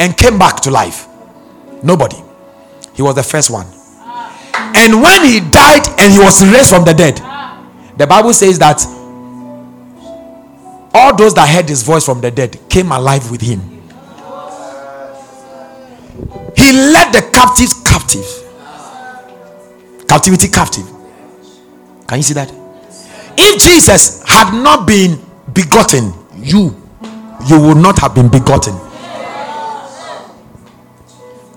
and 0.00 0.16
came 0.16 0.38
back 0.38 0.60
to 0.62 0.70
life. 0.72 1.06
Nobody. 1.84 2.16
He 2.94 3.02
was 3.02 3.14
the 3.14 3.22
first 3.22 3.48
one. 3.48 3.66
And 4.74 5.00
when 5.00 5.24
he 5.24 5.38
died 5.38 5.86
and 6.00 6.12
he 6.12 6.18
was 6.18 6.44
raised 6.44 6.70
from 6.70 6.84
the 6.84 6.94
dead, 6.94 7.16
the 7.96 8.06
Bible 8.06 8.32
says 8.32 8.58
that 8.58 8.84
all 10.92 11.14
those 11.14 11.34
that 11.34 11.48
heard 11.48 11.68
his 11.68 11.84
voice 11.84 12.04
from 12.04 12.20
the 12.20 12.30
dead 12.32 12.58
came 12.68 12.90
alive 12.90 13.30
with 13.30 13.40
him. 13.40 13.60
He 16.56 16.72
led 16.72 17.12
the 17.12 17.30
captives 17.32 17.74
captive. 17.84 18.26
Captivity 20.08 20.48
captive. 20.48 20.99
Can 22.10 22.16
you 22.16 22.24
see 22.24 22.34
that? 22.34 22.52
If 23.38 23.62
Jesus 23.62 24.24
had 24.26 24.52
not 24.52 24.84
been 24.84 25.16
begotten, 25.54 26.12
you 26.34 26.74
you 27.46 27.60
would 27.60 27.76
not 27.76 28.00
have 28.00 28.16
been 28.16 28.28
begotten. 28.28 28.74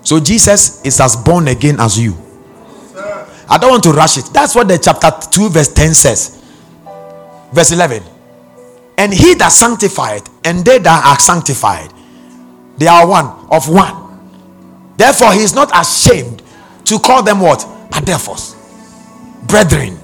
So 0.03 0.19
Jesus 0.19 0.85
is 0.85 1.01
as 1.01 1.15
born 1.15 1.47
again 1.47 1.79
as 1.79 1.97
you. 1.97 2.15
I 3.49 3.57
don't 3.57 3.71
want 3.71 3.83
to 3.85 3.93
rush 3.93 4.19
it. 4.19 4.29
That's 4.31 4.53
what 4.53 4.67
the 4.67 4.77
chapter 4.77 5.09
2, 5.31 5.49
verse 5.49 5.73
10 5.73 5.95
says. 5.95 6.43
Verse 7.51 7.71
11. 7.71 8.03
And 8.99 9.11
he 9.11 9.33
that 9.33 9.51
sanctified 9.51 10.21
and 10.45 10.63
they 10.63 10.77
that 10.77 11.03
are 11.03 11.19
sanctified, 11.19 11.91
they 12.77 12.85
are 12.85 13.07
one 13.07 13.47
of 13.49 13.67
one. 13.67 14.93
Therefore, 14.97 15.33
he 15.33 15.39
is 15.39 15.55
not 15.55 15.71
ashamed 15.73 16.43
to 16.85 16.99
call 16.99 17.23
them 17.23 17.39
what? 17.39 17.61
Adelphos. 17.89 18.55
Brethren. 19.47 19.97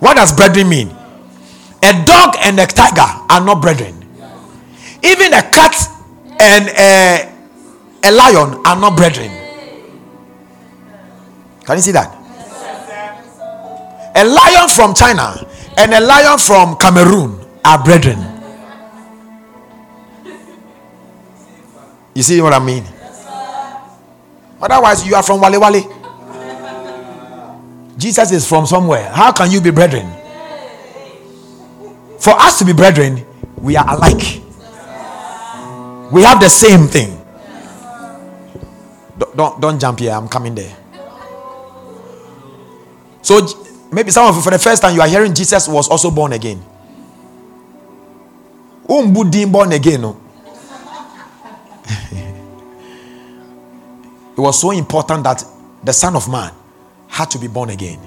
What 0.00 0.16
does 0.16 0.32
brethren 0.32 0.68
mean? 0.68 0.88
A 1.82 1.92
dog 2.04 2.36
and 2.40 2.58
a 2.58 2.66
tiger 2.66 3.06
are 3.30 3.44
not 3.44 3.62
brethren. 3.62 3.94
Even 5.02 5.32
a 5.32 5.42
cat 5.50 5.76
and 6.40 6.68
a, 6.68 7.32
a 8.04 8.10
lion 8.10 8.60
are 8.66 8.76
not 8.76 8.96
brethren. 8.96 9.30
Can 11.64 11.76
you 11.76 11.82
see 11.82 11.92
that? 11.92 12.16
A 14.16 14.24
lion 14.24 14.68
from 14.68 14.92
China 14.94 15.36
and 15.78 15.94
a 15.94 16.00
lion 16.00 16.38
from 16.38 16.76
Cameroon 16.76 17.38
are 17.64 17.82
brethren. 17.82 18.18
You 22.14 22.22
see 22.22 22.40
what 22.40 22.52
I 22.52 22.58
mean? 22.58 22.84
Otherwise, 24.60 25.06
you 25.06 25.14
are 25.14 25.22
from 25.22 25.40
Wale 25.40 25.60
Wale. 25.60 25.99
Jesus 28.00 28.32
is 28.32 28.48
from 28.48 28.64
somewhere. 28.64 29.10
How 29.12 29.30
can 29.30 29.50
you 29.50 29.60
be 29.60 29.70
brethren? 29.70 30.08
For 32.18 32.32
us 32.32 32.58
to 32.58 32.64
be 32.64 32.72
brethren, 32.72 33.26
we 33.58 33.76
are 33.76 33.84
alike. 33.94 34.40
We 36.10 36.22
have 36.22 36.40
the 36.40 36.48
same 36.48 36.88
thing. 36.88 37.20
Don't, 39.18 39.36
don't, 39.36 39.60
don't 39.60 39.78
jump 39.78 39.98
here. 39.98 40.12
I'm 40.12 40.28
coming 40.28 40.54
there. 40.54 40.74
So 43.20 43.46
maybe 43.92 44.10
some 44.10 44.26
of 44.28 44.34
you 44.34 44.40
for 44.40 44.50
the 44.50 44.58
first 44.58 44.80
time 44.80 44.94
you 44.94 45.02
are 45.02 45.08
hearing 45.08 45.34
Jesus 45.34 45.68
was 45.68 45.86
also 45.88 46.10
born 46.10 46.32
again. 46.32 46.64
Umbudin 48.88 49.52
born 49.52 49.72
again. 49.72 50.02
It 54.32 54.40
was 54.40 54.58
so 54.58 54.70
important 54.70 55.22
that 55.24 55.44
the 55.84 55.92
Son 55.92 56.16
of 56.16 56.26
Man 56.30 56.50
had 57.10 57.30
to 57.32 57.38
be 57.38 57.48
born 57.48 57.70
again. 57.70 57.98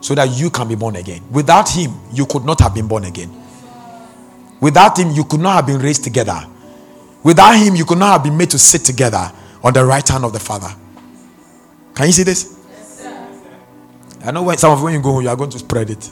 So 0.00 0.14
that 0.14 0.30
you 0.30 0.50
can 0.50 0.66
be 0.68 0.74
born 0.74 0.96
again. 0.96 1.22
Without 1.30 1.68
him, 1.70 1.92
you 2.12 2.26
could 2.26 2.44
not 2.44 2.60
have 2.60 2.74
been 2.74 2.88
born 2.88 3.04
again. 3.04 3.30
Without 4.60 4.98
him, 4.98 5.10
you 5.10 5.24
could 5.24 5.40
not 5.40 5.54
have 5.56 5.66
been 5.66 5.78
raised 5.78 6.02
together. 6.02 6.40
Without 7.22 7.52
him, 7.52 7.74
you 7.76 7.84
could 7.84 7.98
not 7.98 8.12
have 8.12 8.22
been 8.24 8.36
made 8.36 8.50
to 8.50 8.58
sit 8.58 8.84
together 8.84 9.30
on 9.62 9.72
the 9.72 9.84
right 9.84 10.06
hand 10.06 10.24
of 10.24 10.32
the 10.32 10.40
Father. 10.40 10.68
Can 11.94 12.06
you 12.06 12.12
see 12.12 12.22
this? 12.22 12.58
I 14.24 14.30
know 14.30 14.42
when 14.42 14.56
some 14.56 14.72
of 14.72 14.82
when 14.82 14.94
you 14.94 15.00
go 15.00 15.20
you 15.20 15.28
are 15.28 15.36
going 15.36 15.50
to 15.50 15.58
spread 15.58 15.90
it. 15.90 16.10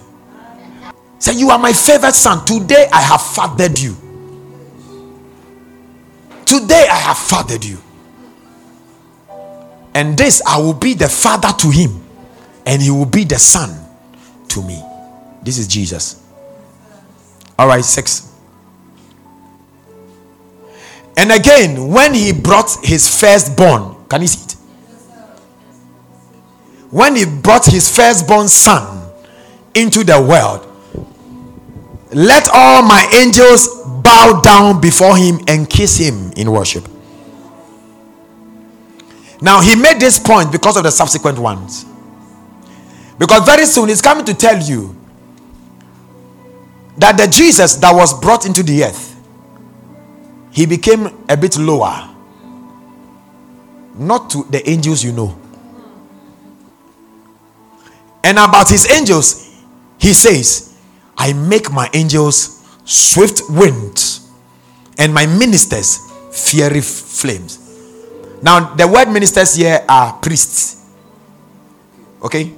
Say, 1.18 1.34
You 1.34 1.50
are 1.50 1.58
my 1.58 1.72
favorite 1.72 2.14
son. 2.14 2.44
Today 2.44 2.86
I 2.92 3.00
have 3.00 3.22
fathered 3.22 3.78
you. 3.78 3.96
Today 6.44 6.86
I 6.90 6.96
have 6.96 7.18
fathered 7.18 7.64
you. 7.64 7.78
And 9.96 10.14
this 10.14 10.42
I 10.46 10.58
will 10.58 10.74
be 10.74 10.92
the 10.92 11.08
father 11.08 11.48
to 11.56 11.70
him, 11.70 12.04
and 12.66 12.82
he 12.82 12.90
will 12.90 13.06
be 13.06 13.24
the 13.24 13.38
son 13.38 13.70
to 14.48 14.62
me. 14.62 14.78
This 15.42 15.56
is 15.56 15.66
Jesus. 15.66 16.22
All 17.58 17.66
right, 17.66 17.82
six. 17.82 18.30
And 21.16 21.32
again, 21.32 21.88
when 21.88 22.12
he 22.12 22.34
brought 22.34 22.76
his 22.84 23.08
firstborn, 23.08 23.96
can 24.10 24.20
you 24.20 24.26
see 24.26 24.44
it? 24.44 24.52
When 26.90 27.16
he 27.16 27.24
brought 27.24 27.64
his 27.64 27.88
firstborn 27.88 28.48
son 28.48 29.10
into 29.74 30.04
the 30.04 30.20
world, 30.20 30.60
let 32.12 32.50
all 32.52 32.82
my 32.82 33.10
angels 33.14 33.82
bow 34.02 34.42
down 34.42 34.78
before 34.78 35.16
him 35.16 35.38
and 35.48 35.70
kiss 35.70 35.96
him 35.96 36.32
in 36.32 36.52
worship. 36.52 36.86
Now, 39.40 39.60
he 39.60 39.76
made 39.76 40.00
this 40.00 40.18
point 40.18 40.50
because 40.50 40.76
of 40.76 40.84
the 40.84 40.90
subsequent 40.90 41.38
ones. 41.38 41.84
Because 43.18 43.44
very 43.44 43.66
soon 43.66 43.88
he's 43.88 44.02
coming 44.02 44.24
to 44.24 44.34
tell 44.34 44.58
you 44.60 44.94
that 46.98 47.16
the 47.16 47.26
Jesus 47.26 47.76
that 47.76 47.94
was 47.94 48.18
brought 48.18 48.46
into 48.46 48.62
the 48.62 48.84
earth, 48.84 49.14
he 50.50 50.66
became 50.66 51.06
a 51.28 51.36
bit 51.36 51.58
lower. 51.58 52.08
Not 53.94 54.30
to 54.30 54.44
the 54.50 54.68
angels 54.68 55.02
you 55.04 55.12
know. 55.12 55.38
And 58.24 58.38
about 58.38 58.68
his 58.68 58.90
angels, 58.90 59.54
he 59.98 60.12
says, 60.12 60.76
I 61.16 61.32
make 61.32 61.70
my 61.70 61.88
angels 61.94 62.64
swift 62.84 63.42
winds 63.48 64.30
and 64.98 65.12
my 65.12 65.26
ministers 65.26 66.10
fiery 66.30 66.80
flames. 66.80 67.65
Now, 68.42 68.74
the 68.74 68.86
word 68.86 69.08
ministers 69.08 69.54
here 69.54 69.84
are 69.88 70.14
priests. 70.14 70.84
Okay? 72.22 72.52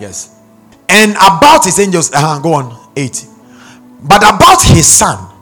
Yes. 0.00 0.40
And 0.88 1.12
about 1.12 1.64
his 1.64 1.78
angels, 1.78 2.10
uh, 2.14 2.38
go 2.40 2.54
on, 2.54 2.90
8. 2.96 3.26
But 4.02 4.22
about 4.22 4.62
his 4.62 4.86
son, 4.86 5.32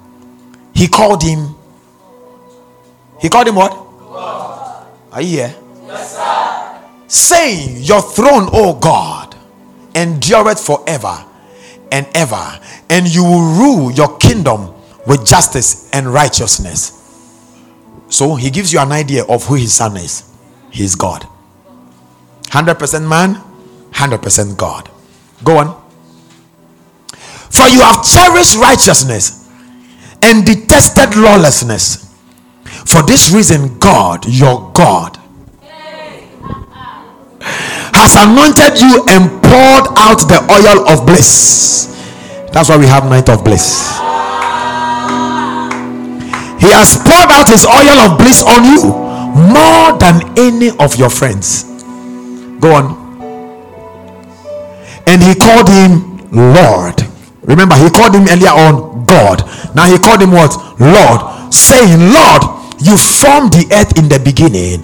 he 0.74 0.88
called 0.88 1.22
him. 1.22 1.54
He 3.20 3.28
called 3.28 3.48
him 3.48 3.56
what? 3.56 3.72
God. 3.72 4.86
Are 5.12 5.22
you 5.22 5.28
here? 5.28 5.54
Yes, 5.86 6.16
sir. 6.16 6.80
Saying, 7.06 7.82
Your 7.82 8.02
throne, 8.02 8.48
O 8.52 8.78
God, 8.78 9.36
endureth 9.94 10.64
forever 10.64 11.24
and 11.92 12.06
ever, 12.14 12.60
and 12.90 13.06
you 13.06 13.22
will 13.22 13.58
rule 13.58 13.92
your 13.92 14.16
kingdom 14.18 14.74
with 15.06 15.26
justice 15.26 15.90
and 15.92 16.12
righteousness. 16.12 17.03
So 18.14 18.36
he 18.36 18.48
gives 18.48 18.72
you 18.72 18.78
an 18.78 18.92
idea 18.92 19.24
of 19.24 19.44
who 19.44 19.56
his 19.56 19.74
son 19.74 19.96
is. 19.96 20.22
He's 20.70 20.94
God. 20.94 21.26
100% 22.44 23.08
man, 23.08 23.42
100% 23.90 24.56
God. 24.56 24.88
Go 25.42 25.58
on. 25.58 25.82
For 27.50 27.66
you 27.66 27.80
have 27.80 28.04
cherished 28.04 28.54
righteousness 28.54 29.50
and 30.22 30.46
detested 30.46 31.16
lawlessness. 31.16 32.14
For 32.86 33.02
this 33.02 33.32
reason, 33.32 33.80
God, 33.80 34.24
your 34.28 34.70
God, 34.72 35.18
has 37.42 38.14
anointed 38.14 38.80
you 38.80 39.04
and 39.10 39.28
poured 39.42 39.90
out 39.98 40.22
the 40.30 40.38
oil 40.54 40.88
of 40.88 41.04
bliss. 41.04 41.90
That's 42.52 42.68
why 42.68 42.76
we 42.76 42.86
have 42.86 43.06
night 43.06 43.28
of 43.28 43.42
bliss. 43.42 44.03
He 46.64 46.72
has 46.72 46.96
poured 46.96 47.28
out 47.28 47.48
his 47.52 47.66
oil 47.68 47.98
of 48.00 48.16
bliss 48.16 48.40
on 48.42 48.64
you 48.64 48.88
more 49.52 49.98
than 50.00 50.32
any 50.38 50.70
of 50.80 50.96
your 50.96 51.10
friends. 51.10 51.64
Go 52.58 52.72
on. 52.72 53.04
And 55.06 55.22
he 55.22 55.34
called 55.34 55.68
him 55.68 56.16
Lord. 56.32 57.02
Remember, 57.42 57.74
he 57.76 57.90
called 57.90 58.14
him 58.14 58.26
earlier 58.30 58.48
on 58.48 59.04
God. 59.04 59.44
Now 59.74 59.84
he 59.84 59.98
called 59.98 60.22
him 60.22 60.32
what? 60.32 60.56
Lord. 60.80 61.52
Saying, 61.52 62.00
Lord, 62.12 62.42
you 62.80 62.96
formed 62.96 63.52
the 63.52 63.68
earth 63.70 63.98
in 63.98 64.08
the 64.08 64.18
beginning, 64.18 64.82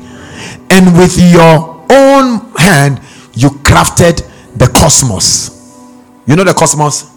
and 0.70 0.96
with 0.96 1.16
your 1.18 1.84
own 1.90 2.52
hand 2.56 3.00
you 3.34 3.49
crafted 3.64 4.20
the 4.56 4.66
cosmos. 4.66 5.50
You 6.26 6.37
know 6.37 6.44
the 6.44 6.54
cosmos? 6.54 7.10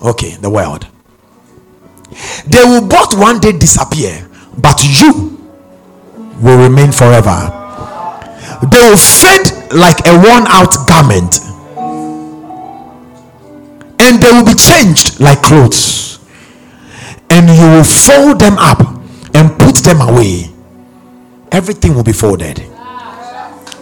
Okay, 0.00 0.36
the 0.36 0.48
world. 0.48 0.86
They 2.46 2.62
will 2.64 2.86
both 2.86 3.18
one 3.18 3.40
day 3.40 3.52
disappear, 3.52 4.28
but 4.58 4.82
you 4.84 5.38
will 6.40 6.58
remain 6.62 6.92
forever. 6.92 7.50
They 8.70 8.78
will 8.78 8.96
fade 8.96 9.72
like 9.72 10.06
a 10.06 10.14
worn 10.16 10.46
out 10.48 10.74
garment, 10.86 11.40
and 14.00 14.22
they 14.22 14.30
will 14.32 14.44
be 14.44 14.54
changed 14.54 15.20
like 15.20 15.42
clothes, 15.42 16.18
and 17.30 17.48
you 17.48 17.66
will 17.66 17.84
fold 17.84 18.38
them 18.38 18.56
up 18.58 18.80
and 19.34 19.58
put 19.58 19.76
them 19.76 20.00
away. 20.00 20.50
Everything 21.50 21.94
will 21.94 22.04
be 22.04 22.12
folded. 22.12 22.60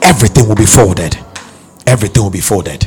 Everything 0.02 0.48
will 0.48 0.56
be 0.56 0.66
folded. 0.66 1.16
Everything 1.86 2.22
will 2.22 2.30
be 2.30 2.40
folded. 2.40 2.86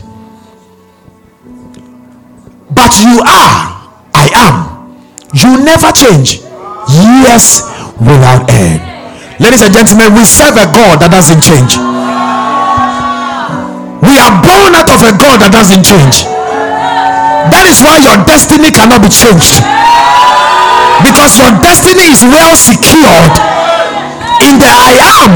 But 2.72 2.98
you 3.00 3.22
are, 3.22 3.92
I 4.14 4.30
am. 4.34 4.75
You 5.34 5.64
never 5.64 5.90
change. 5.92 6.44
Years 6.86 7.66
without 7.98 8.46
end. 8.52 8.82
Ladies 9.40 9.66
and 9.66 9.74
gentlemen, 9.74 10.14
we 10.14 10.24
serve 10.24 10.56
a 10.56 10.70
God 10.70 11.02
that 11.02 11.10
doesn't 11.10 11.42
change. 11.42 11.76
We 14.06 14.16
are 14.22 14.34
born 14.46 14.78
out 14.78 14.88
of 14.88 15.02
a 15.02 15.14
God 15.18 15.42
that 15.42 15.50
doesn't 15.50 15.82
change. 15.82 16.30
That 17.50 17.66
is 17.66 17.82
why 17.82 17.98
your 18.00 18.22
destiny 18.24 18.70
cannot 18.70 19.02
be 19.02 19.10
changed. 19.10 19.60
Because 21.02 21.36
your 21.36 21.52
destiny 21.60 22.06
is 22.08 22.22
well 22.24 22.54
secured 22.56 23.34
in 24.46 24.62
the 24.62 24.70
I 24.70 24.94
am 25.20 25.32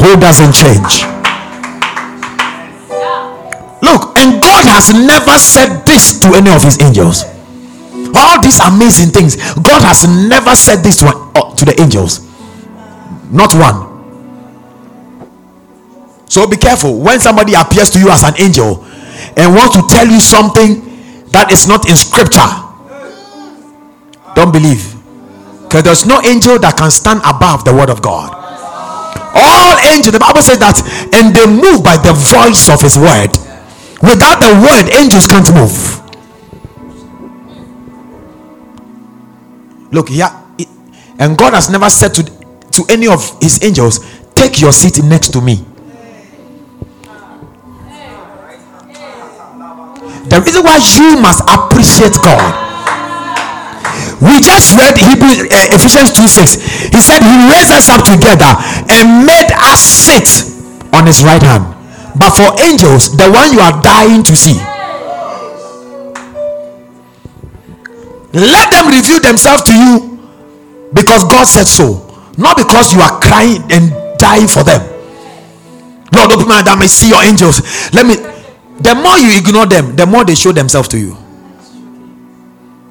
who 0.00 0.16
doesn't 0.16 0.56
change. 0.56 1.04
Look, 3.84 4.18
and 4.18 4.40
God 4.42 4.64
has 4.66 4.92
never 4.92 5.38
said 5.38 5.84
this 5.86 6.18
to 6.20 6.34
any 6.34 6.50
of 6.50 6.62
his 6.62 6.80
angels. 6.80 7.24
All 8.14 8.40
these 8.42 8.60
amazing 8.60 9.10
things, 9.10 9.36
God 9.54 9.82
has 9.82 10.06
never 10.06 10.54
said 10.54 10.82
this 10.82 10.96
to, 10.98 11.06
uh, 11.08 11.54
to 11.56 11.64
the 11.64 11.80
angels. 11.80 12.26
Not 13.30 13.54
one. 13.54 13.90
So 16.26 16.46
be 16.46 16.56
careful 16.56 16.98
when 16.98 17.18
somebody 17.18 17.54
appears 17.54 17.90
to 17.90 17.98
you 17.98 18.10
as 18.10 18.22
an 18.22 18.34
angel 18.38 18.84
and 19.36 19.54
wants 19.54 19.76
to 19.76 19.82
tell 19.88 20.06
you 20.06 20.20
something 20.20 20.86
that 21.30 21.50
is 21.50 21.66
not 21.66 21.88
in 21.88 21.96
scripture. 21.96 22.46
Don't 24.34 24.52
believe. 24.52 24.94
Because 25.62 25.82
there's 25.82 26.06
no 26.06 26.20
angel 26.22 26.58
that 26.58 26.74
can 26.76 26.90
stand 26.90 27.20
above 27.22 27.64
the 27.64 27.74
word 27.74 27.90
of 27.90 28.02
God. 28.02 28.34
All 29.34 29.78
angels, 29.86 30.14
the 30.14 30.18
Bible 30.18 30.42
says 30.42 30.58
that, 30.58 30.82
and 31.14 31.30
they 31.30 31.46
move 31.46 31.86
by 31.86 31.94
the 31.98 32.14
voice 32.14 32.66
of 32.66 32.82
his 32.82 32.98
word. 32.98 33.30
Without 34.02 34.42
the 34.42 34.50
word, 34.58 34.90
angels 34.98 35.26
can't 35.26 35.46
move. 35.54 36.00
Look, 39.90 40.08
yeah, 40.10 40.40
and 41.18 41.36
God 41.36 41.54
has 41.54 41.68
never 41.68 41.90
said 41.90 42.14
to, 42.14 42.22
to 42.24 42.84
any 42.88 43.06
of 43.06 43.20
his 43.40 43.62
angels, 43.62 44.00
Take 44.34 44.60
your 44.60 44.72
seat 44.72 45.02
next 45.04 45.32
to 45.34 45.40
me. 45.40 45.56
The 50.30 50.40
reason 50.40 50.62
why 50.62 50.78
you 50.78 51.20
must 51.20 51.42
appreciate 51.44 52.14
God. 52.22 52.70
We 54.22 54.40
just 54.40 54.76
read 54.76 54.96
Hebrew 54.96 55.48
uh, 55.48 55.76
Ephesians 55.76 56.12
2 56.12 56.28
6. 56.28 56.92
He 56.94 57.00
said, 57.00 57.20
He 57.20 57.36
raised 57.50 57.72
us 57.72 57.88
up 57.90 58.04
together 58.04 58.52
and 58.94 59.26
made 59.26 59.50
us 59.52 59.80
sit 59.80 60.24
on 60.94 61.04
His 61.06 61.24
right 61.24 61.42
hand. 61.42 61.76
But 62.16 62.30
for 62.30 62.52
angels, 62.62 63.16
the 63.16 63.28
one 63.28 63.52
you 63.52 63.60
are 63.60 63.76
dying 63.82 64.22
to 64.24 64.36
see, 64.36 64.56
let 68.32 68.70
them 68.70 68.88
reveal 68.88 69.20
themselves 69.20 69.62
to 69.64 69.74
you 69.74 70.18
because 70.92 71.24
God 71.24 71.44
said 71.44 71.66
so, 71.66 72.06
not 72.38 72.56
because 72.56 72.92
you 72.92 73.00
are 73.00 73.20
crying 73.20 73.62
and 73.70 73.92
dying 74.18 74.46
for 74.46 74.62
them. 74.62 74.80
Lord, 76.14 76.32
open 76.32 76.48
my 76.48 76.56
eyes 76.56 76.64
that 76.64 76.74
I 76.76 76.78
may 76.78 76.86
see 76.86 77.08
your 77.10 77.22
angels. 77.22 77.60
Let 77.94 78.06
me. 78.06 78.16
The 78.80 78.94
more 78.94 79.18
you 79.18 79.36
ignore 79.38 79.66
them, 79.66 79.94
the 79.94 80.06
more 80.06 80.24
they 80.24 80.34
show 80.34 80.52
themselves 80.52 80.88
to 80.88 80.98
you. 80.98 81.16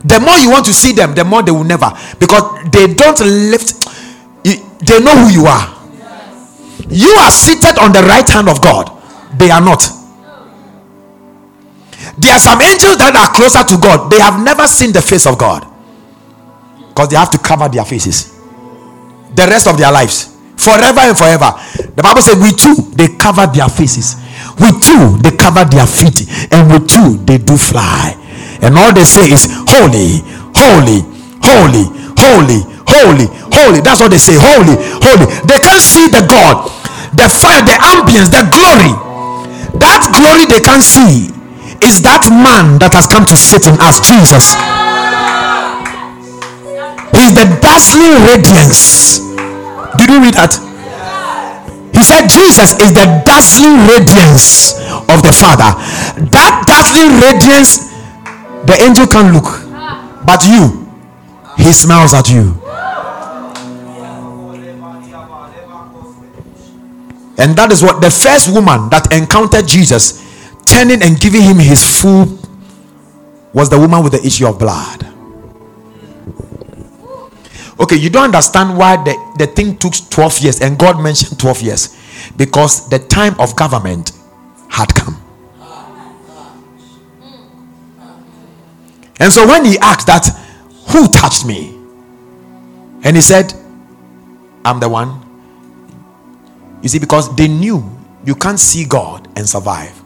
The 0.05 0.19
more 0.19 0.37
you 0.37 0.49
want 0.51 0.65
to 0.65 0.73
see 0.73 0.93
them, 0.93 1.13
the 1.13 1.25
more 1.25 1.43
they 1.43 1.51
will 1.51 1.65
never 1.65 1.91
because 2.19 2.63
they 2.71 2.93
don't 2.93 3.19
lift. 3.19 3.85
They 4.43 4.99
know 4.99 5.15
who 5.15 5.29
you 5.29 5.45
are. 5.45 5.75
You 6.87 7.11
are 7.19 7.31
seated 7.31 7.77
on 7.77 7.91
the 7.91 8.01
right 8.03 8.27
hand 8.27 8.47
of 8.47 8.61
God. 8.61 8.89
They 9.37 9.51
are 9.51 9.59
not. 9.61 9.83
There 12.17 12.33
are 12.33 12.39
some 12.39 12.61
angels 12.61 12.97
that 12.97 13.15
are 13.15 13.33
closer 13.33 13.63
to 13.63 13.77
God. 13.81 14.09
They 14.11 14.19
have 14.19 14.41
never 14.43 14.67
seen 14.67 14.91
the 14.91 15.01
face 15.01 15.25
of 15.27 15.37
God 15.37 15.67
because 16.89 17.09
they 17.09 17.17
have 17.17 17.31
to 17.31 17.37
cover 17.37 17.69
their 17.69 17.85
faces 17.85 18.39
the 19.35 19.45
rest 19.45 19.67
of 19.67 19.77
their 19.77 19.91
lives 19.91 20.35
forever 20.57 20.99
and 20.99 21.17
forever. 21.17 21.55
The 21.95 22.03
Bible 22.03 22.21
says, 22.21 22.35
We 22.35 22.51
too, 22.51 22.75
they 22.95 23.15
cover 23.15 23.47
their 23.47 23.69
faces. 23.69 24.19
We 24.59 24.75
too, 24.83 25.15
they 25.23 25.31
cover 25.37 25.63
their 25.63 25.87
feet. 25.87 26.27
And 26.51 26.67
we 26.67 26.83
too, 26.83 27.21
they 27.23 27.37
do 27.39 27.55
fly. 27.55 28.15
And 28.61 28.75
all 28.75 28.91
they 28.91 29.07
say 29.07 29.31
is, 29.31 29.47
Holy, 29.71 30.19
holy, 30.51 31.05
holy, 31.39 31.87
holy, 32.19 32.59
holy, 32.83 33.27
holy. 33.47 33.79
That's 33.79 34.01
what 34.03 34.11
they 34.11 34.19
say. 34.19 34.35
Holy, 34.35 34.75
holy. 34.99 35.25
They 35.47 35.59
can't 35.63 35.81
see 35.81 36.11
the 36.11 36.25
God, 36.27 36.67
the 37.15 37.31
fire, 37.31 37.63
the 37.63 37.77
ambience, 37.79 38.27
the 38.27 38.43
glory. 38.51 38.91
That 39.79 40.11
glory 40.11 40.43
they 40.51 40.59
can't 40.59 40.83
see 40.83 41.31
is 41.81 42.01
that 42.03 42.27
man 42.29 42.79
that 42.79 42.93
has 42.93 43.07
come 43.07 43.25
to 43.25 43.37
sit 43.37 43.65
in 43.65 43.75
us, 43.79 44.03
Jesus. 44.03 44.55
He's 47.15 47.33
the 47.35 47.47
dazzling 47.59 48.15
radiance. 48.27 49.19
Did 49.97 50.07
you 50.09 50.19
read 50.21 50.35
that? 50.35 50.55
He 51.93 52.03
said 52.03 52.27
Jesus 52.27 52.77
is 52.79 52.93
the 52.93 53.07
dazzling 53.25 53.87
radiance 53.87 54.77
of 55.09 55.19
the 55.23 55.33
Father. 55.33 55.75
That 56.31 56.63
dazzling 56.67 57.19
radiance, 57.19 57.91
the 58.63 58.75
angel 58.83 59.07
can 59.07 59.33
look, 59.33 59.49
but 60.25 60.45
you, 60.45 60.87
he 61.57 61.73
smiles 61.73 62.13
at 62.13 62.29
you. 62.29 62.55
And 67.39 67.55
that 67.55 67.71
is 67.71 67.81
what 67.81 68.01
the 68.01 68.11
first 68.11 68.53
woman 68.53 68.89
that 68.89 69.11
encountered 69.11 69.65
Jesus 69.65 70.28
turning 70.69 71.01
and 71.01 71.19
giving 71.19 71.41
him 71.41 71.57
his 71.57 71.99
food 71.99 72.39
was 73.53 73.69
the 73.69 73.79
woman 73.79 74.03
with 74.03 74.13
the 74.13 74.25
issue 74.25 74.47
of 74.47 74.59
blood. 74.59 75.05
Okay, 77.79 77.95
you 77.95 78.09
don't 78.09 78.25
understand 78.25 78.77
why 78.77 78.97
the, 78.97 79.35
the 79.37 79.47
thing 79.47 79.77
took 79.77 79.93
12 80.09 80.39
years 80.39 80.61
and 80.61 80.77
God 80.77 81.01
mentioned 81.01 81.39
12 81.39 81.61
years 81.61 81.97
because 82.37 82.87
the 82.89 82.99
time 82.99 83.39
of 83.39 83.55
government 83.55 84.11
had 84.69 84.93
come. 84.93 85.15
And 89.19 89.33
so 89.33 89.47
when 89.47 89.65
he 89.65 89.77
asked 89.79 90.07
that, 90.07 90.27
who 90.89 91.07
touched 91.07 91.45
me? 91.45 91.75
And 93.03 93.15
he 93.15 93.21
said, 93.21 93.53
I'm 94.63 94.79
the 94.79 94.89
one. 94.89 95.25
You 96.81 96.89
see, 96.89 96.99
because 96.99 97.33
they 97.35 97.47
knew 97.47 97.83
you 98.25 98.35
can't 98.35 98.59
see 98.59 98.85
God 98.85 99.27
and 99.35 99.47
survive. 99.47 99.98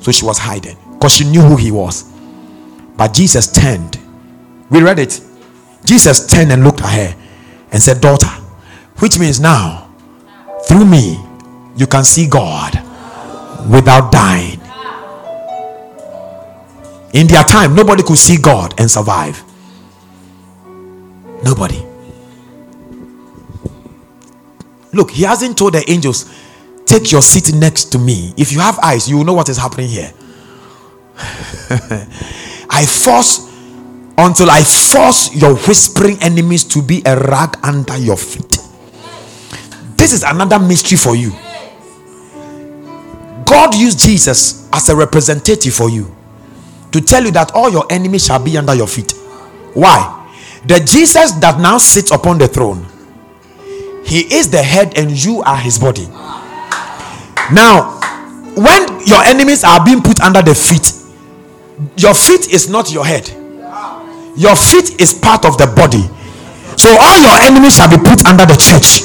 So 0.00 0.12
she 0.12 0.24
was 0.24 0.38
hiding 0.38 0.76
because 0.94 1.14
she 1.14 1.24
knew 1.24 1.40
who 1.42 1.56
he 1.56 1.70
was. 1.70 2.10
But 2.96 3.14
Jesus 3.14 3.52
turned. 3.52 3.98
We 4.70 4.82
read 4.82 4.98
it. 4.98 5.20
Jesus 5.84 6.26
turned 6.26 6.52
and 6.52 6.64
looked 6.64 6.80
at 6.82 6.92
her 6.92 7.16
and 7.70 7.82
said, 7.82 8.00
Daughter, 8.00 8.28
which 8.98 9.18
means 9.18 9.40
now, 9.40 9.90
through 10.66 10.84
me, 10.84 11.18
you 11.76 11.86
can 11.86 12.04
see 12.04 12.26
God. 12.28 12.84
without 13.68 14.10
dying. 14.12 14.60
In 17.12 17.26
their 17.26 17.42
time, 17.44 17.74
nobody 17.74 18.02
could 18.02 18.18
see 18.18 18.36
God 18.36 18.78
and 18.78 18.90
survive. 18.90 19.42
Nobody. 21.42 21.82
Look, 24.92 25.10
he 25.10 25.22
hasn't 25.22 25.56
told 25.56 25.74
the 25.74 25.90
angels, 25.90 26.32
take 26.88 27.12
your 27.12 27.22
seat 27.22 27.54
next 27.54 27.92
to 27.92 27.98
me. 27.98 28.32
If 28.36 28.50
you 28.50 28.60
have 28.60 28.78
eyes, 28.78 29.08
you 29.08 29.18
will 29.18 29.24
know 29.24 29.34
what 29.34 29.48
is 29.48 29.58
happening 29.58 29.88
here. 29.88 30.12
I 32.70 32.86
force 32.86 33.46
until 34.16 34.50
I 34.50 34.62
force 34.62 35.34
your 35.34 35.54
whispering 35.54 36.16
enemies 36.22 36.64
to 36.64 36.82
be 36.82 37.02
a 37.04 37.16
rag 37.16 37.56
under 37.62 37.96
your 37.98 38.16
feet. 38.16 38.58
This 39.96 40.12
is 40.12 40.22
another 40.22 40.58
mystery 40.58 40.96
for 40.96 41.14
you. 41.14 41.30
God 43.44 43.74
used 43.74 44.00
Jesus 44.00 44.68
as 44.72 44.88
a 44.88 44.96
representative 44.96 45.74
for 45.74 45.90
you 45.90 46.14
to 46.92 47.00
tell 47.00 47.24
you 47.24 47.30
that 47.32 47.52
all 47.52 47.70
your 47.70 47.84
enemies 47.90 48.26
shall 48.26 48.42
be 48.42 48.56
under 48.56 48.74
your 48.74 48.86
feet. 48.86 49.12
Why? 49.74 50.14
The 50.66 50.80
Jesus 50.80 51.32
that 51.32 51.60
now 51.60 51.78
sits 51.78 52.10
upon 52.10 52.38
the 52.38 52.48
throne, 52.48 52.86
he 54.04 54.20
is 54.34 54.50
the 54.50 54.62
head 54.62 54.98
and 54.98 55.12
you 55.12 55.42
are 55.42 55.56
his 55.56 55.78
body. 55.78 56.08
Now, 57.52 57.98
when 58.54 59.06
your 59.06 59.22
enemies 59.24 59.64
are 59.64 59.82
being 59.84 60.02
put 60.02 60.20
under 60.20 60.42
the 60.42 60.54
feet, 60.54 60.92
your 61.96 62.14
feet 62.14 62.52
is 62.52 62.68
not 62.68 62.92
your 62.92 63.06
head, 63.06 63.28
your 64.36 64.54
feet 64.56 65.00
is 65.00 65.14
part 65.14 65.44
of 65.44 65.56
the 65.56 65.66
body. 65.74 66.02
So, 66.76 66.90
all 66.90 67.18
your 67.18 67.36
enemies 67.42 67.76
shall 67.76 67.88
be 67.90 67.96
put 67.96 68.26
under 68.26 68.44
the 68.46 68.56
church. 68.56 69.02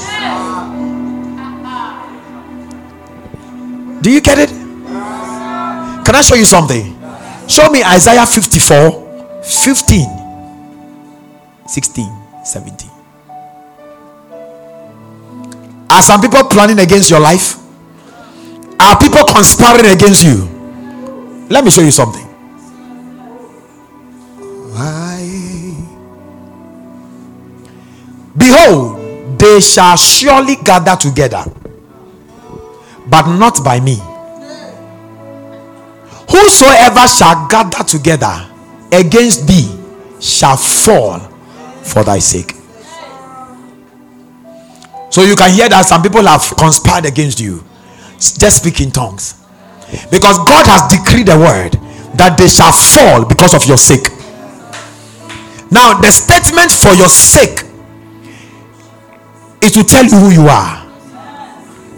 Do 4.04 4.12
you 4.12 4.20
get 4.22 4.38
it? 4.38 4.50
Can 6.06 6.16
I 6.16 6.22
show 6.22 6.36
you 6.36 6.46
something? 6.46 7.00
Show 7.48 7.70
me 7.70 7.84
Isaiah 7.84 8.26
54 8.26 9.42
15, 9.44 10.08
16, 11.68 12.06
17. 12.44 12.90
Are 15.90 16.02
some 16.02 16.22
people 16.22 16.44
planning 16.46 16.80
against 16.80 17.10
your 17.10 17.20
life? 17.20 17.63
Are 18.80 18.98
people 19.00 19.24
conspiring 19.26 19.86
against 19.92 20.24
you? 20.24 20.48
Let 21.50 21.64
me 21.64 21.72
show 21.72 21.82
you 21.82 21.92
something. 21.92 22.26
I... 24.76 25.76
Behold, 28.36 29.40
they 29.40 29.60
shall 29.60 29.96
surely 29.96 30.56
gather 30.64 30.96
together, 30.96 31.44
but 33.08 33.28
not 33.38 33.64
by 33.64 33.80
me. 33.80 34.02
Whosoever 36.30 37.08
shall 37.08 37.48
gather 37.48 37.84
together 37.84 38.50
against 38.92 39.48
thee 39.48 39.70
shall 40.20 40.58
fall 40.58 41.20
for 41.84 42.04
thy 42.04 42.20
sake. 42.20 42.56
So 45.10 45.22
you 45.22 45.36
can 45.36 45.54
hear 45.54 45.70
that 45.70 45.86
some 45.86 46.02
people 46.02 46.24
have 46.24 46.42
conspired 46.58 47.06
against 47.06 47.40
you. 47.40 47.64
Just 48.32 48.64
speak 48.64 48.80
in 48.80 48.92
tongues. 48.92 49.36
Because 50.10 50.38
God 50.48 50.66
has 50.66 50.88
decreed 50.88 51.30
a 51.30 51.38
word 51.38 51.76
that 52.16 52.38
they 52.38 52.48
shall 52.48 52.72
fall 52.72 53.26
because 53.26 53.54
of 53.54 53.66
your 53.66 53.78
sake. 53.78 54.08
Now, 55.70 56.00
the 56.00 56.12
statement 56.12 56.72
for 56.72 56.94
your 56.94 57.10
sake 57.10 57.66
is 59.62 59.72
to 59.74 59.84
tell 59.84 60.06
you 60.06 60.18
who 60.18 60.32
you 60.32 60.48
are. 60.48 60.80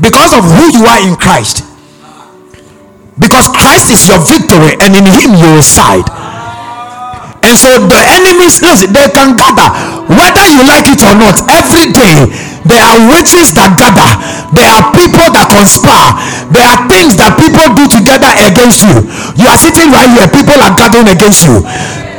Because 0.02 0.34
of 0.34 0.44
who 0.44 0.66
you 0.76 0.86
are 0.88 1.08
in 1.08 1.16
Christ, 1.16 1.64
because 3.18 3.48
Christ 3.48 3.92
is 3.92 4.08
your 4.08 4.20
victory, 4.20 4.76
and 4.84 4.92
in 4.92 5.06
Him 5.08 5.40
you 5.40 5.56
reside. 5.56 6.04
And 7.46 7.54
so 7.54 7.78
the 7.78 8.02
enemies, 8.18 8.58
listen, 8.66 8.90
they 8.90 9.06
can 9.14 9.38
gather 9.38 9.70
whether 10.10 10.46
you 10.50 10.66
like 10.66 10.90
it 10.90 10.98
or 11.06 11.14
not. 11.14 11.38
Every 11.46 11.94
day 11.94 12.26
there 12.66 12.82
are 12.82 12.98
witches 13.06 13.54
that 13.54 13.78
gather, 13.78 14.18
there 14.58 14.66
are 14.66 14.90
people 14.98 15.30
that 15.30 15.54
conspire, 15.54 16.18
there 16.50 16.66
are 16.66 16.90
things 16.90 17.14
that 17.22 17.38
people 17.38 17.70
do 17.78 17.86
together 17.86 18.34
against 18.42 18.82
you. 18.82 19.06
You 19.38 19.46
are 19.46 19.62
sitting 19.62 19.94
right 19.94 20.10
here, 20.10 20.26
people 20.26 20.58
are 20.58 20.74
gathering 20.74 21.06
against 21.06 21.46
you. 21.46 21.62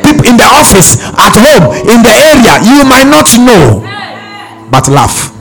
People 0.06 0.30
in 0.30 0.38
the 0.38 0.46
office, 0.46 1.02
at 1.18 1.34
home, 1.34 1.74
in 1.90 2.06
the 2.06 2.14
area, 2.14 2.62
you 2.62 2.86
might 2.86 3.10
not 3.10 3.26
know, 3.34 3.82
but 4.70 4.86
laugh. 4.86 5.35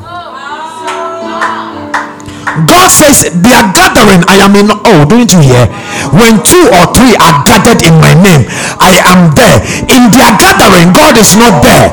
God 2.46 2.88
says, 2.88 3.28
They 3.34 3.52
are 3.52 3.68
gathering. 3.74 4.24
I 4.30 4.40
am 4.46 4.56
in. 4.56 4.70
Oh, 4.72 5.04
don't 5.04 5.28
you 5.34 5.42
hear? 5.42 5.66
When 6.14 6.40
two 6.46 6.70
or 6.72 6.86
three 6.94 7.18
are 7.18 7.42
gathered 7.44 7.82
in 7.82 7.98
my 8.00 8.14
name, 8.14 8.46
I 8.80 9.02
am 9.04 9.34
there. 9.34 9.60
In 9.90 10.14
their 10.14 10.32
gathering, 10.38 10.94
God 10.94 11.18
is 11.18 11.36
not 11.36 11.60
there. 11.66 11.90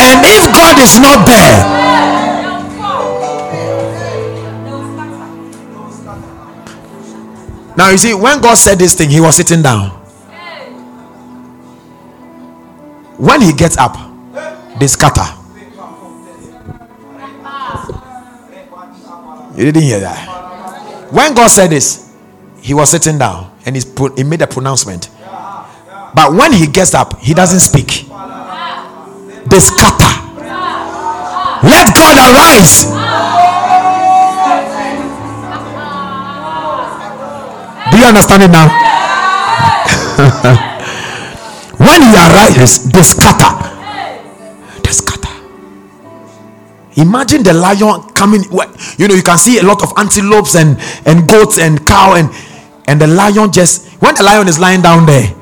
And 0.00 0.24
if 0.24 0.50
God 0.50 0.80
is 0.82 0.98
not 0.98 1.22
there, 1.28 1.56
now 7.76 7.90
you 7.90 7.98
see, 7.98 8.14
when 8.14 8.40
God 8.40 8.56
said 8.56 8.78
this 8.78 8.94
thing, 8.94 9.10
he 9.10 9.20
was 9.20 9.36
sitting 9.36 9.62
down. 9.62 9.90
When 13.16 13.40
he 13.40 13.52
gets 13.52 13.76
up, 13.76 13.96
they 14.80 14.88
scatter. 14.88 15.43
You 19.56 19.64
didn't 19.64 19.82
hear 19.82 20.00
that. 20.00 21.12
When 21.12 21.34
God 21.34 21.48
said 21.48 21.68
this, 21.68 22.12
he 22.60 22.74
was 22.74 22.90
sitting 22.90 23.18
down 23.18 23.52
and 23.64 23.76
he's 23.76 23.84
put, 23.84 24.18
he 24.18 24.24
made 24.24 24.42
a 24.42 24.46
pronouncement. 24.46 25.10
But 26.14 26.32
when 26.32 26.52
he 26.52 26.66
gets 26.66 26.94
up, 26.94 27.18
he 27.20 27.34
doesn't 27.34 27.60
speak. 27.60 28.06
They 29.46 29.60
scatter. 29.60 30.10
Let 31.62 31.94
God 31.94 32.16
arise. 32.18 32.84
Do 37.90 37.98
you 37.98 38.06
understand 38.06 38.42
it 38.42 38.50
now? 38.50 38.68
when 41.78 42.02
he 42.02 42.10
arises, 42.16 42.90
they 42.90 43.02
scatter. 43.02 43.53
Imagine 46.96 47.42
the 47.42 47.52
lion 47.52 48.02
coming. 48.14 48.44
You 48.98 49.08
know, 49.08 49.14
you 49.14 49.22
can 49.22 49.38
see 49.38 49.58
a 49.58 49.62
lot 49.62 49.82
of 49.82 49.92
antelopes 49.96 50.54
and, 50.54 50.78
and 51.06 51.28
goats 51.28 51.58
and 51.58 51.84
cow 51.86 52.14
and 52.14 52.30
and 52.86 53.00
the 53.00 53.06
lion 53.06 53.50
just 53.50 53.88
when 54.00 54.14
the 54.14 54.22
lion 54.22 54.46
is 54.46 54.58
lying 54.58 54.82
down 54.82 55.06
there, 55.06 55.34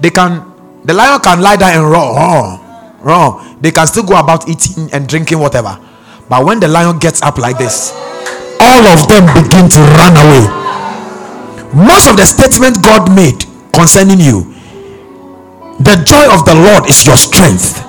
they 0.00 0.10
can 0.10 0.52
the 0.84 0.94
lion 0.94 1.20
can 1.20 1.40
lie 1.40 1.56
down 1.56 1.74
and 1.74 1.90
roar, 1.90 2.60
roar. 3.00 3.42
They 3.60 3.70
can 3.70 3.86
still 3.86 4.04
go 4.04 4.18
about 4.18 4.48
eating 4.48 4.88
and 4.92 5.08
drinking 5.08 5.38
whatever. 5.38 5.78
But 6.28 6.44
when 6.44 6.60
the 6.60 6.68
lion 6.68 6.98
gets 6.98 7.22
up 7.22 7.38
like 7.38 7.58
this, 7.58 7.92
all 8.60 8.84
of 8.86 9.08
them 9.08 9.26
begin 9.34 9.68
to 9.68 9.80
run 10.00 10.14
away. 10.16 10.44
Most 11.74 12.08
of 12.08 12.16
the 12.16 12.24
statement 12.24 12.82
God 12.82 13.10
made 13.14 13.44
concerning 13.74 14.20
you, 14.20 14.54
the 15.80 16.00
joy 16.06 16.32
of 16.32 16.46
the 16.46 16.54
Lord 16.54 16.88
is 16.88 17.04
your 17.04 17.16
strength 17.16 17.82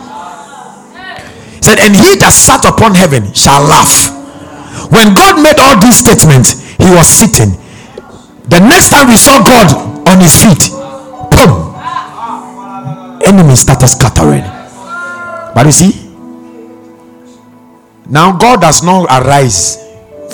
said, 1.62 1.80
And 1.80 1.96
he 1.96 2.16
that 2.20 2.34
sat 2.34 2.66
upon 2.66 2.96
heaven 2.96 3.34
shall 3.34 3.64
laugh. 3.64 4.12
When 4.92 5.14
God 5.14 5.42
made 5.42 5.60
all 5.60 5.80
these 5.80 5.98
statements, 6.00 6.62
he 6.78 6.90
was 6.92 7.08
sitting. 7.08 7.56
The 8.48 8.60
next 8.60 8.90
time 8.90 9.10
we 9.10 9.18
saw 9.18 9.42
God 9.42 9.74
on 10.08 10.22
his 10.22 10.36
feet, 10.38 10.70
boom, 11.32 11.74
enemies 13.26 13.62
started 13.62 13.88
scattering. 13.88 14.44
But 15.56 15.66
you 15.66 15.72
see, 15.72 16.06
now 18.08 18.38
God 18.38 18.62
does 18.62 18.84
not 18.84 19.10
arise 19.10 19.78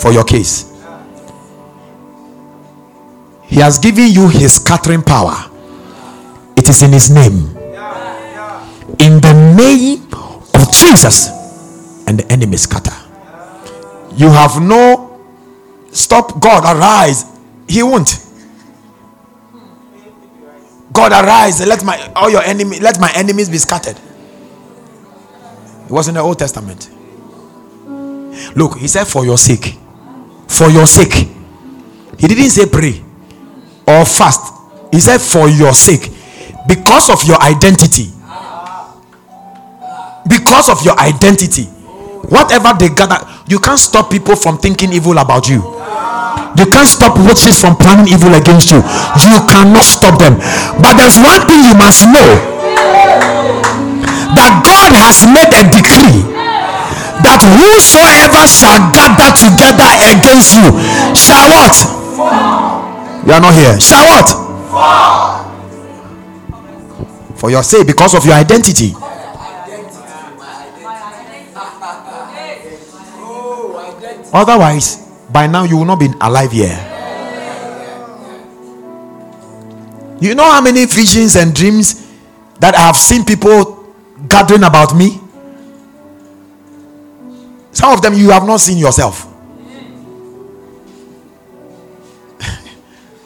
for 0.00 0.12
your 0.12 0.24
case. 0.24 0.68
He 3.44 3.60
has 3.60 3.78
given 3.78 4.08
you 4.08 4.28
his 4.28 4.54
scattering 4.54 5.02
power. 5.02 5.36
It 6.56 6.68
is 6.68 6.82
in 6.82 6.92
his 6.92 7.10
name. 7.10 7.56
In 8.98 9.20
the 9.20 9.54
name 9.56 10.01
of 10.62 10.72
Jesus 10.72 11.28
and 12.06 12.18
the 12.18 12.32
enemy 12.32 12.56
scatter. 12.56 12.94
You 14.16 14.28
have 14.30 14.60
no 14.62 15.20
stop 15.90 16.40
God 16.40 16.64
arise. 16.64 17.24
He 17.68 17.82
won't. 17.82 18.18
God 20.92 21.12
arise 21.12 21.66
let 21.66 21.82
my 21.84 22.12
all 22.14 22.28
your 22.28 22.42
enemy 22.42 22.78
let 22.80 23.00
my 23.00 23.10
enemies 23.14 23.48
be 23.48 23.58
scattered. 23.58 23.96
It 25.84 25.90
was 25.90 26.08
in 26.08 26.14
the 26.14 26.20
Old 26.20 26.38
Testament. 26.38 26.90
Look, 28.56 28.78
he 28.78 28.88
said 28.88 29.04
for 29.04 29.24
your 29.24 29.38
sake. 29.38 29.78
For 30.48 30.68
your 30.68 30.86
sake. 30.86 31.28
He 32.18 32.28
didn't 32.28 32.50
say 32.50 32.66
pray 32.66 33.02
or 33.86 34.04
fast. 34.04 34.52
He 34.92 35.00
said 35.00 35.20
for 35.20 35.48
your 35.48 35.72
sake. 35.72 36.10
Because 36.68 37.10
of 37.10 37.24
your 37.26 37.40
identity 37.42 38.10
because 40.28 40.68
of 40.68 40.84
your 40.84 40.98
identity 41.00 41.64
whatever 42.28 42.72
they 42.78 42.88
gather 42.88 43.18
you 43.48 43.58
can't 43.58 43.78
stop 43.78 44.10
people 44.10 44.36
from 44.36 44.58
thinking 44.58 44.92
evil 44.92 45.18
about 45.18 45.48
you 45.48 45.60
You 46.58 46.66
can't 46.68 46.86
stop 46.88 47.16
witches 47.16 47.56
from 47.60 47.76
planning 47.76 48.12
evil 48.12 48.34
against 48.36 48.68
you. 48.70 48.84
You 49.24 49.40
cannot 49.48 49.84
stop 49.88 50.20
them. 50.20 50.36
But 50.84 51.00
there's 51.00 51.16
one 51.16 51.48
thing 51.48 51.64
you 51.64 51.72
must 51.72 52.04
know 52.04 52.28
that 54.36 54.52
God 54.60 54.92
has 54.92 55.24
made 55.24 55.48
a 55.48 55.64
decree 55.72 56.28
that 57.24 57.40
whosoever 57.56 58.44
shall 58.44 58.84
gather 58.92 59.32
together 59.32 59.88
against 60.12 60.52
you 60.52 60.68
shall 61.16 61.48
what? 61.48 61.72
You 63.24 63.32
are 63.32 63.40
not 63.40 63.54
here. 63.54 63.80
Shall 63.80 64.04
what? 64.04 64.28
For 67.38 67.50
your 67.50 67.62
sake, 67.62 67.86
because 67.86 68.14
of 68.14 68.26
your 68.26 68.34
identity. 68.34 68.92
Otherwise, 74.32 74.96
by 75.30 75.46
now 75.46 75.64
you 75.64 75.76
will 75.76 75.84
not 75.84 76.00
be 76.00 76.08
alive 76.20 76.52
here. 76.52 76.88
You 80.20 80.34
know 80.34 80.44
how 80.44 80.60
many 80.62 80.86
visions 80.86 81.36
and 81.36 81.54
dreams 81.54 82.10
that 82.60 82.74
I 82.76 82.80
have 82.86 82.96
seen 82.96 83.24
people 83.24 83.92
gathering 84.28 84.62
about 84.62 84.94
me? 84.94 85.18
Some 87.72 87.92
of 87.92 88.00
them 88.02 88.14
you 88.14 88.30
have 88.30 88.46
not 88.46 88.60
seen 88.60 88.78
yourself. 88.78 89.24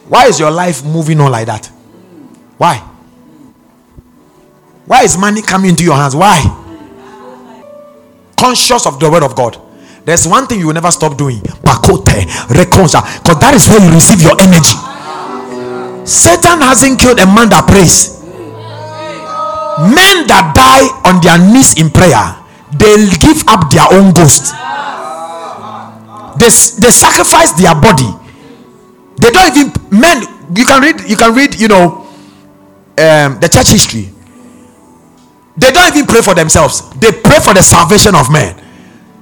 Why 0.07 0.25
is 0.25 0.39
your 0.39 0.49
life 0.51 0.83
moving 0.83 1.19
on 1.19 1.31
like 1.31 1.45
that? 1.45 1.67
Why? 2.57 2.77
Why 4.85 5.03
is 5.03 5.17
money 5.17 5.41
coming 5.41 5.69
into 5.69 5.83
your 5.83 5.95
hands? 5.95 6.15
Why? 6.15 6.41
Conscious 8.37 8.87
of 8.87 8.99
the 8.99 9.09
word 9.11 9.23
of 9.23 9.35
God. 9.35 9.66
There's 10.07 10.23
one 10.25 10.47
thing 10.47 10.63
you 10.63 10.67
will 10.67 10.73
never 10.73 10.89
stop 10.89 11.17
doing. 11.17 11.41
Because 11.43 12.95
that 12.95 13.51
is 13.51 13.67
where 13.67 13.83
you 13.83 13.91
receive 13.91 14.23
your 14.23 14.39
energy. 14.39 14.79
Satan 16.07 16.63
hasn't 16.63 16.95
killed 16.95 17.19
a 17.19 17.27
man 17.27 17.51
that 17.51 17.67
prays. 17.67 18.23
Men 19.91 20.23
that 20.31 20.55
die 20.55 20.87
on 21.03 21.19
their 21.19 21.35
knees 21.35 21.75
in 21.75 21.91
prayer, 21.91 22.39
they'll 22.79 23.11
give 23.19 23.43
up 23.51 23.67
their 23.67 23.83
own 23.91 24.15
ghost. 24.15 24.55
They, 26.39 26.55
they 26.79 26.91
sacrifice 26.95 27.51
their 27.59 27.75
body. 27.75 28.07
They 29.19 29.27
don't 29.27 29.51
even 29.51 29.75
men. 29.91 30.23
You 30.55 30.63
can 30.63 30.81
read. 30.87 31.03
You 31.03 31.17
can 31.17 31.35
read. 31.35 31.59
You 31.59 31.67
know, 31.67 32.07
um, 32.95 33.43
the 33.43 33.49
church 33.51 33.75
history. 33.75 34.07
They 35.57 35.71
don't 35.75 35.93
even 35.93 36.07
pray 36.07 36.21
for 36.21 36.33
themselves. 36.33 36.87
They 36.95 37.11
pray 37.11 37.43
for 37.43 37.53
the 37.53 37.61
salvation 37.61 38.15
of 38.15 38.31
men. 38.31 38.63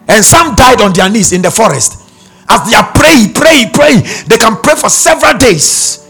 And 0.07 0.23
some 0.23 0.55
died 0.55 0.81
on 0.81 0.93
their 0.93 1.09
knees 1.09 1.31
in 1.33 1.41
the 1.41 1.51
forest. 1.51 2.01
As 2.47 2.69
they 2.69 2.75
are 2.75 2.91
praying, 2.93 3.33
praying, 3.33 3.71
praying, 3.71 4.01
they 4.27 4.37
can 4.37 4.57
pray 4.61 4.75
for 4.75 4.89
several 4.89 5.37
days. 5.37 6.05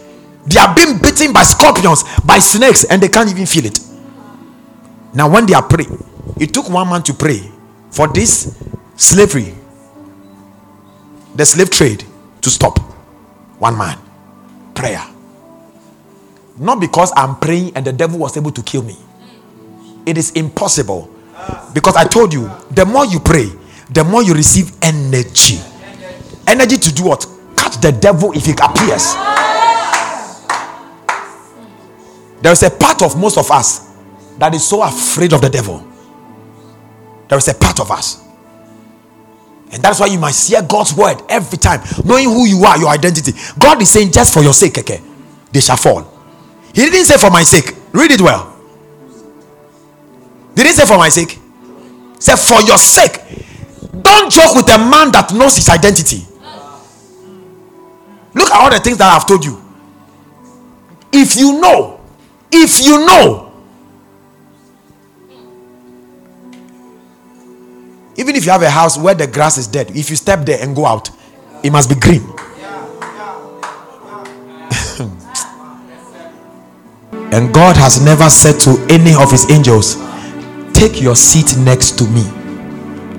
They 0.46 0.60
are 0.60 0.74
being 0.74 0.98
bitten 0.98 1.32
by 1.32 1.42
scorpions, 1.42 2.04
by 2.24 2.38
snakes, 2.38 2.84
and 2.84 3.02
they 3.02 3.08
can't 3.08 3.30
even 3.30 3.46
feel 3.46 3.64
it. 3.66 3.80
Now, 5.14 5.30
when 5.30 5.46
they 5.46 5.54
are 5.54 5.62
praying, 5.62 6.04
it 6.38 6.52
took 6.52 6.68
one 6.68 6.88
man 6.88 7.02
to 7.04 7.14
pray 7.14 7.50
for 7.90 8.06
this 8.06 8.62
slavery, 8.96 9.54
the 11.34 11.46
slave 11.46 11.70
trade, 11.70 12.04
to 12.42 12.50
stop. 12.50 12.78
One 13.58 13.76
man. 13.76 13.98
Prayer. 14.74 15.02
Not 16.58 16.80
because 16.80 17.12
I'm 17.16 17.36
praying 17.36 17.72
and 17.74 17.84
the 17.84 17.92
devil 17.92 18.18
was 18.18 18.36
able 18.36 18.50
to 18.52 18.62
kill 18.62 18.82
me. 18.82 18.96
It 20.04 20.18
is 20.18 20.30
impossible. 20.32 21.10
Because 21.74 21.96
I 21.96 22.04
told 22.04 22.32
you, 22.32 22.50
the 22.70 22.84
more 22.84 23.04
you 23.04 23.20
pray, 23.20 23.50
the 23.90 24.04
more 24.04 24.22
you 24.22 24.34
receive 24.34 24.72
energy. 24.82 25.58
Energy 26.46 26.76
to 26.76 26.94
do 26.94 27.04
what? 27.04 27.26
Catch 27.56 27.80
the 27.80 27.92
devil 27.92 28.32
if 28.32 28.44
he 28.44 28.52
appears. 28.52 29.14
There 32.42 32.52
is 32.52 32.62
a 32.62 32.70
part 32.70 33.02
of 33.02 33.18
most 33.18 33.38
of 33.38 33.50
us 33.50 33.92
that 34.38 34.54
is 34.54 34.66
so 34.66 34.82
afraid 34.82 35.32
of 35.32 35.40
the 35.40 35.48
devil. 35.48 35.86
There 37.28 37.38
is 37.38 37.48
a 37.48 37.54
part 37.54 37.80
of 37.80 37.90
us. 37.90 38.22
And 39.72 39.82
that's 39.82 39.98
why 39.98 40.06
you 40.06 40.18
must 40.18 40.48
hear 40.48 40.62
God's 40.62 40.94
word 40.94 41.22
every 41.28 41.58
time, 41.58 41.80
knowing 42.04 42.26
who 42.26 42.46
you 42.46 42.64
are, 42.64 42.78
your 42.78 42.88
identity. 42.88 43.32
God 43.58 43.82
is 43.82 43.90
saying, 43.90 44.12
just 44.12 44.32
for 44.32 44.42
your 44.42 44.52
sake, 44.52 44.78
okay, 44.78 45.00
they 45.50 45.60
shall 45.60 45.76
fall. 45.76 46.12
He 46.72 46.82
didn't 46.82 47.06
say 47.06 47.18
for 47.18 47.30
my 47.30 47.42
sake. 47.42 47.74
Read 47.92 48.12
it 48.12 48.20
well. 48.20 48.56
Did 50.54 50.66
he 50.66 50.72
say 50.72 50.86
for 50.86 50.98
my 50.98 51.08
sake? 51.08 51.38
Say 52.18 52.36
for 52.36 52.62
your 52.66 52.78
sake. 52.78 53.45
Don't 54.06 54.30
joke 54.30 54.54
with 54.54 54.68
a 54.72 54.78
man 54.78 55.10
that 55.10 55.32
knows 55.34 55.56
his 55.56 55.68
identity. 55.68 56.24
Look 58.34 58.48
at 58.48 58.56
all 58.62 58.70
the 58.70 58.78
things 58.78 58.98
that 58.98 59.12
I've 59.12 59.26
told 59.26 59.44
you. 59.44 59.60
If 61.12 61.34
you 61.34 61.60
know, 61.60 61.98
if 62.52 62.80
you 62.86 63.04
know, 63.04 63.52
even 68.14 68.36
if 68.36 68.44
you 68.44 68.52
have 68.52 68.62
a 68.62 68.70
house 68.70 68.96
where 68.96 69.16
the 69.16 69.26
grass 69.26 69.58
is 69.58 69.66
dead, 69.66 69.90
if 69.90 70.08
you 70.08 70.14
step 70.14 70.46
there 70.46 70.62
and 70.62 70.76
go 70.76 70.86
out, 70.86 71.10
it 71.64 71.72
must 71.72 71.88
be 71.88 71.96
green. 71.96 72.22
and 77.32 77.52
God 77.52 77.76
has 77.76 78.00
never 78.00 78.30
said 78.30 78.60
to 78.60 78.78
any 78.88 79.16
of 79.20 79.32
his 79.32 79.50
angels, 79.50 79.96
Take 80.72 81.02
your 81.02 81.16
seat 81.16 81.56
next 81.58 81.98
to 81.98 82.06
me 82.06 82.45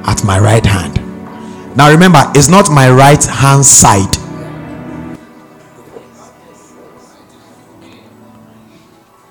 at 0.08 0.24
my 0.24 0.40
right 0.40 0.66
hand. 0.66 0.96
Now 1.76 1.92
remember, 1.92 2.24
it's 2.34 2.50
not 2.50 2.72
my 2.72 2.90
right 2.90 3.24
hand 3.24 3.66
side. 3.66 4.16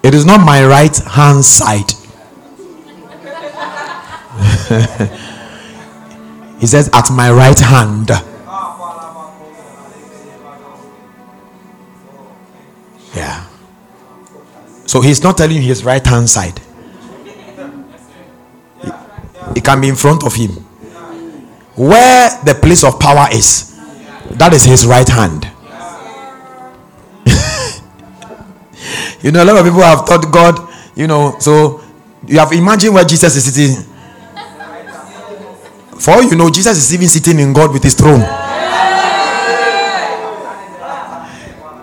It 0.02 0.14
is 0.14 0.24
not 0.24 0.44
my 0.44 0.64
right 0.64 0.96
hand 0.96 1.44
side. 1.44 1.90
he 6.60 6.66
says, 6.66 6.90
at 6.92 7.10
my 7.10 7.32
right 7.32 7.58
hand. 7.58 8.10
Yeah. 13.14 13.46
So 14.86 15.00
he's 15.00 15.22
not 15.22 15.38
telling 15.38 15.56
you 15.56 15.62
his 15.62 15.82
right 15.84 16.06
hand 16.06 16.28
side. 16.28 16.60
It 19.56 19.64
can 19.64 19.80
be 19.80 19.88
in 19.88 19.96
front 19.96 20.22
of 20.22 20.34
him. 20.34 20.65
Where 21.76 22.30
the 22.42 22.54
place 22.54 22.82
of 22.84 22.98
power 22.98 23.28
is, 23.30 23.78
that 24.30 24.54
is 24.54 24.64
his 24.64 24.86
right 24.86 25.06
hand. 25.06 25.44
you 29.22 29.30
know, 29.30 29.42
a 29.42 29.44
lot 29.44 29.58
of 29.58 29.64
people 29.64 29.82
have 29.82 30.06
thought 30.06 30.32
God, 30.32 30.58
you 30.96 31.06
know, 31.06 31.36
so 31.38 31.82
you 32.26 32.38
have 32.38 32.52
imagined 32.52 32.94
where 32.94 33.04
Jesus 33.04 33.36
is 33.36 33.44
sitting. 33.52 33.84
For 36.00 36.22
you 36.22 36.34
know, 36.34 36.48
Jesus 36.48 36.78
is 36.78 36.94
even 36.94 37.08
sitting 37.08 37.38
in 37.38 37.52
God 37.52 37.72
with 37.72 37.82
his 37.82 37.94
throne. 37.94 38.22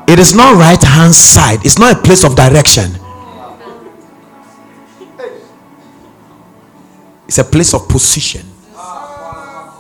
It 0.07 0.17
is 0.17 0.33
not 0.33 0.55
right 0.55 0.81
hand 0.81 1.13
side, 1.13 1.63
it's 1.63 1.77
not 1.77 1.97
a 1.97 2.01
place 2.01 2.23
of 2.23 2.35
direction. 2.35 2.97
It's 7.27 7.37
a 7.37 7.43
place 7.43 7.75
of 7.75 7.87
position 7.87 8.52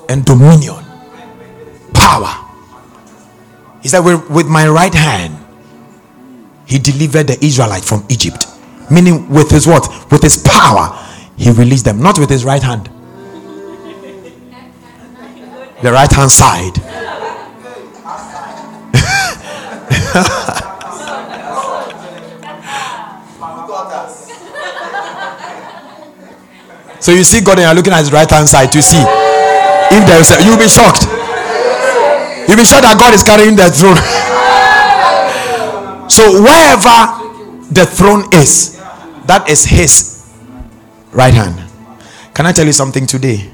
and 0.09 0.25
dominion, 0.25 0.83
power. 1.93 2.39
He 3.81 3.89
said, 3.89 3.99
with, 3.99 4.47
my 4.47 4.67
right 4.67 4.93
hand, 4.93 5.37
he 6.65 6.79
delivered 6.79 7.27
the 7.27 7.43
Israelite 7.43 7.83
from 7.83 8.05
Egypt. 8.09 8.45
Meaning, 8.89 9.29
with 9.29 9.51
his 9.51 9.67
what? 9.67 9.89
With 10.11 10.21
his 10.21 10.37
power, 10.37 10.97
he 11.37 11.51
released 11.51 11.85
them. 11.85 12.01
Not 12.01 12.19
with 12.19 12.29
his 12.29 12.45
right 12.45 12.63
hand. 12.63 12.89
The 15.81 15.91
right 15.91 16.11
hand 16.11 16.31
side. 16.31 16.75
so 27.01 27.11
you 27.11 27.23
see 27.23 27.41
God 27.41 27.57
and 27.57 27.65
you're 27.65 27.73
looking 27.73 27.91
at 27.91 27.99
his 27.99 28.13
right 28.13 28.29
hand 28.29 28.47
side 28.47 28.71
to 28.71 28.81
see 28.81 29.22
if 29.93 30.07
there 30.07 30.19
is 30.19 30.31
a, 30.31 30.43
you'll 30.43 30.57
be 30.57 30.67
shocked. 30.67 31.05
You'll 32.47 32.57
be 32.57 32.65
shocked 32.65 32.83
that 32.83 32.97
God 32.99 33.13
is 33.13 33.23
carrying 33.23 33.55
the 33.55 33.69
throne. 33.69 33.97
so 36.09 36.41
wherever 36.41 37.21
the 37.71 37.85
throne 37.85 38.25
is, 38.33 38.77
that 39.25 39.47
is 39.49 39.65
his 39.65 40.33
right 41.11 41.33
hand. 41.33 41.69
Can 42.33 42.45
I 42.45 42.51
tell 42.51 42.65
you 42.65 42.73
something 42.73 43.05
today? 43.05 43.51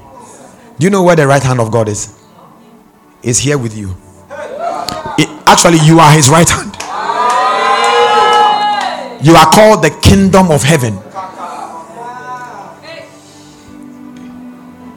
Do 0.78 0.86
you 0.86 0.90
know 0.90 1.02
where 1.02 1.16
the 1.16 1.26
right 1.26 1.42
hand 1.42 1.60
of 1.60 1.70
God 1.70 1.88
is? 1.88 2.16
Is 3.22 3.38
here 3.38 3.58
with 3.58 3.76
you. 3.76 3.94
It, 5.18 5.28
actually, 5.46 5.78
you 5.84 6.00
are 6.00 6.10
his 6.12 6.30
right 6.30 6.48
hand. 6.48 6.74
You 9.22 9.34
are 9.34 9.52
called 9.52 9.84
the 9.84 9.90
kingdom 10.02 10.50
of 10.50 10.62
heaven. 10.62 10.94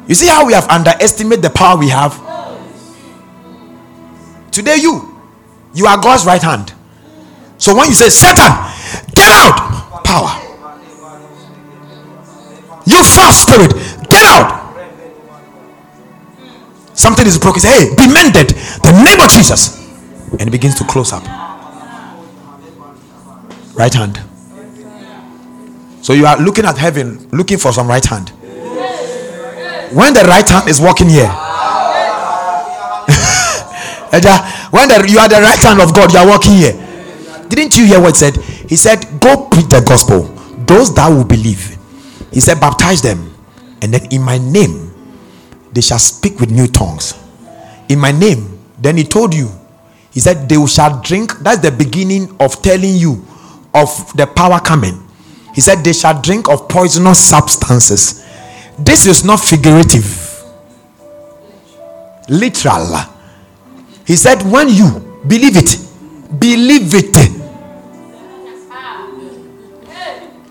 You 0.08 0.16
see 0.16 0.28
how 0.28 0.46
we 0.46 0.54
have 0.54 0.68
underestimated 0.70 1.44
the 1.44 1.50
power 1.50 1.78
we 1.78 1.90
have? 1.90 2.20
Today, 4.52 4.78
you, 4.78 5.14
You 5.74 5.88
are 5.88 6.00
God's 6.00 6.26
right 6.26 6.42
hand. 6.42 6.74
So 7.58 7.76
when 7.76 7.88
you 7.88 7.94
say, 7.94 8.10
Satan, 8.10 8.52
get 9.16 9.30
out, 9.30 10.04
power. 10.04 10.40
You 12.86 13.04
false 13.04 13.42
spirit, 13.42 13.74
get 14.10 14.22
out. 14.24 14.62
Something 16.94 17.26
is 17.26 17.40
broken. 17.40 17.62
Say, 17.62 17.70
hey, 17.70 17.96
be 17.96 18.14
mended. 18.14 18.50
The 18.50 19.02
name 19.04 19.20
of 19.20 19.30
Jesus. 19.30 19.82
And 20.40 20.42
it 20.42 20.52
begins 20.52 20.76
to 20.76 20.84
close 20.84 21.12
up. 21.12 21.24
Right 23.74 23.94
hand. 23.94 24.20
So 26.02 26.14
you 26.14 26.26
are 26.26 26.40
looking 26.40 26.66
at 26.66 26.78
heaven, 26.78 27.30
looking 27.32 27.58
for 27.58 27.72
some 27.74 27.88
right 27.88 28.06
hand. 28.06 28.32
When 29.94 30.14
the 30.14 30.24
right 30.26 30.48
hand 30.48 30.68
is 30.68 30.82
walking 30.82 31.10
here, 31.10 31.30
when 34.74 34.90
the, 34.90 35.06
you 35.08 35.20
are 35.20 35.30
the 35.30 35.40
right 35.42 35.62
hand 35.62 35.80
of 35.82 35.94
God, 35.94 36.12
you 36.12 36.20
are 36.20 36.28
walking 36.28 36.54
here. 36.54 36.74
Didn't 37.48 37.78
you 37.78 37.86
hear 37.86 38.02
what 38.02 38.16
he 38.16 38.20
said? 38.20 38.38
He 38.70 38.76
said, 38.76 39.06
Go 39.20 39.48
preach 39.50 39.68
the 39.68 39.84
gospel. 39.86 40.24
Those 40.66 40.94
that 40.96 41.08
will 41.10 41.26
believe. 41.26 41.78
He 42.32 42.40
said, 42.40 42.60
Baptize 42.60 43.02
them. 43.04 43.34
And 43.84 43.94
then 43.94 44.12
in 44.12 44.24
my 44.24 44.40
name, 44.40 44.92
they 45.72 45.82
shall 45.82 46.00
speak 46.00 46.40
with 46.40 46.50
new 46.50 46.68
tongues. 46.68 47.14
In 47.90 48.00
my 48.00 48.12
name. 48.12 48.50
Then 48.80 48.98
he 48.98 49.04
told 49.04 49.34
you, 49.34 49.50
he 50.12 50.20
said, 50.20 50.50
They 50.50 50.66
shall 50.66 51.02
drink. 51.02 51.38
That's 51.40 51.62
the 51.62 51.72
beginning 51.72 52.36
of 52.40 52.62
telling 52.62 52.96
you 52.96 53.26
of 53.74 54.12
the 54.16 54.26
power 54.26 54.60
coming. 54.60 55.08
He 55.54 55.62
said, 55.62 55.84
They 55.84 55.94
shall 55.94 56.20
drink 56.20 56.50
of 56.50 56.68
poisonous 56.68 57.20
substances. 57.20 58.23
This 58.80 59.06
is 59.06 59.24
not 59.24 59.40
figurative, 59.40 60.44
literal. 62.28 62.98
He 64.06 64.16
said, 64.16 64.42
When 64.44 64.70
you 64.70 65.00
believe 65.28 65.56
it, 65.56 65.78
believe 66.40 66.94
it. 66.94 67.16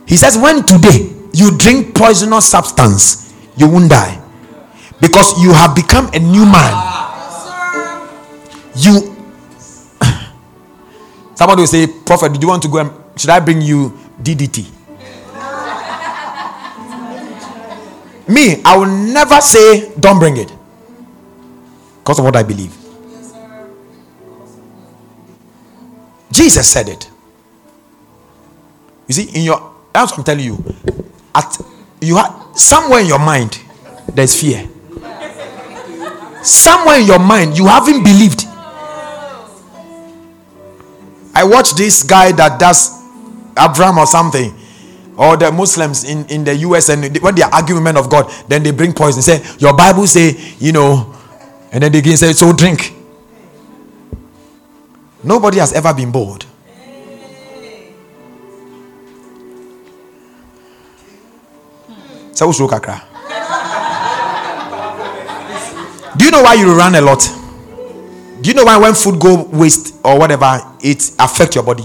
He 0.06 0.16
says, 0.16 0.38
When 0.38 0.62
today 0.64 1.10
you 1.32 1.56
drink 1.56 1.94
poisonous 1.94 2.48
substance, 2.48 3.32
you 3.56 3.68
won't 3.68 3.90
die 3.90 4.22
because 5.00 5.42
you 5.42 5.52
have 5.52 5.74
become 5.74 6.08
a 6.14 6.18
new 6.18 6.44
man. 6.44 6.88
You 8.76 9.16
somebody 11.34 11.62
will 11.62 11.66
say, 11.66 11.86
Prophet, 12.06 12.32
do 12.34 12.40
you 12.40 12.48
want 12.48 12.62
to 12.62 12.68
go 12.68 12.78
and 12.78 12.90
should 13.20 13.30
I 13.30 13.40
bring 13.40 13.60
you 13.60 13.90
DDT? 14.22 14.81
Me, 18.28 18.62
I 18.64 18.76
will 18.76 18.86
never 18.86 19.40
say, 19.40 19.92
Don't 19.98 20.18
bring 20.18 20.36
it 20.36 20.52
because 21.98 22.18
of 22.18 22.24
what 22.24 22.36
I 22.36 22.42
believe. 22.42 22.76
Jesus 26.30 26.66
said 26.66 26.88
it. 26.88 27.08
You 29.06 29.14
see, 29.14 29.38
in 29.38 29.44
your 29.44 29.72
that's 29.92 30.12
what 30.12 30.18
I'm 30.18 30.24
telling 30.24 30.44
you. 30.44 30.64
At 31.34 31.60
you 32.00 32.16
have 32.16 32.48
somewhere 32.54 33.00
in 33.00 33.06
your 33.06 33.18
mind, 33.18 33.60
there's 34.14 34.38
fear. 34.38 34.68
Somewhere 36.42 36.98
in 36.98 37.06
your 37.06 37.18
mind, 37.18 37.56
you 37.56 37.66
haven't 37.66 38.02
believed. 38.02 38.44
I 41.34 41.44
watched 41.44 41.76
this 41.76 42.02
guy 42.02 42.32
that 42.32 42.58
does 42.58 43.00
Abraham 43.58 43.98
or 43.98 44.06
something, 44.06 44.54
or 45.22 45.36
the 45.36 45.52
Muslims 45.52 46.02
in, 46.02 46.26
in 46.26 46.42
the 46.42 46.54
US, 46.66 46.88
and 46.88 47.16
when 47.18 47.36
they 47.36 47.42
are 47.42 47.52
arguing 47.54 47.84
men 47.84 47.96
of 47.96 48.10
God, 48.10 48.28
then 48.48 48.64
they 48.64 48.72
bring 48.72 48.92
poison. 48.92 49.22
Say, 49.22 49.40
Your 49.58 49.72
Bible 49.76 50.06
say, 50.08 50.36
you 50.58 50.72
know, 50.72 51.14
and 51.70 51.80
then 51.82 51.92
they 51.92 51.98
again 52.00 52.16
say, 52.16 52.32
So 52.32 52.52
drink. 52.52 52.92
Nobody 55.22 55.58
has 55.58 55.72
ever 55.74 55.94
been 55.94 56.10
bored. 56.10 56.44
Do 66.16 66.24
you 66.24 66.30
know 66.32 66.42
why 66.42 66.54
you 66.54 66.76
run 66.76 66.96
a 66.96 67.00
lot? 67.00 67.20
Do 68.40 68.50
you 68.50 68.54
know 68.54 68.64
why 68.64 68.76
when 68.78 68.94
food 68.94 69.20
go 69.20 69.44
waste 69.52 69.94
or 70.04 70.18
whatever, 70.18 70.60
it 70.80 71.12
affect 71.20 71.54
your 71.54 71.62
body? 71.62 71.84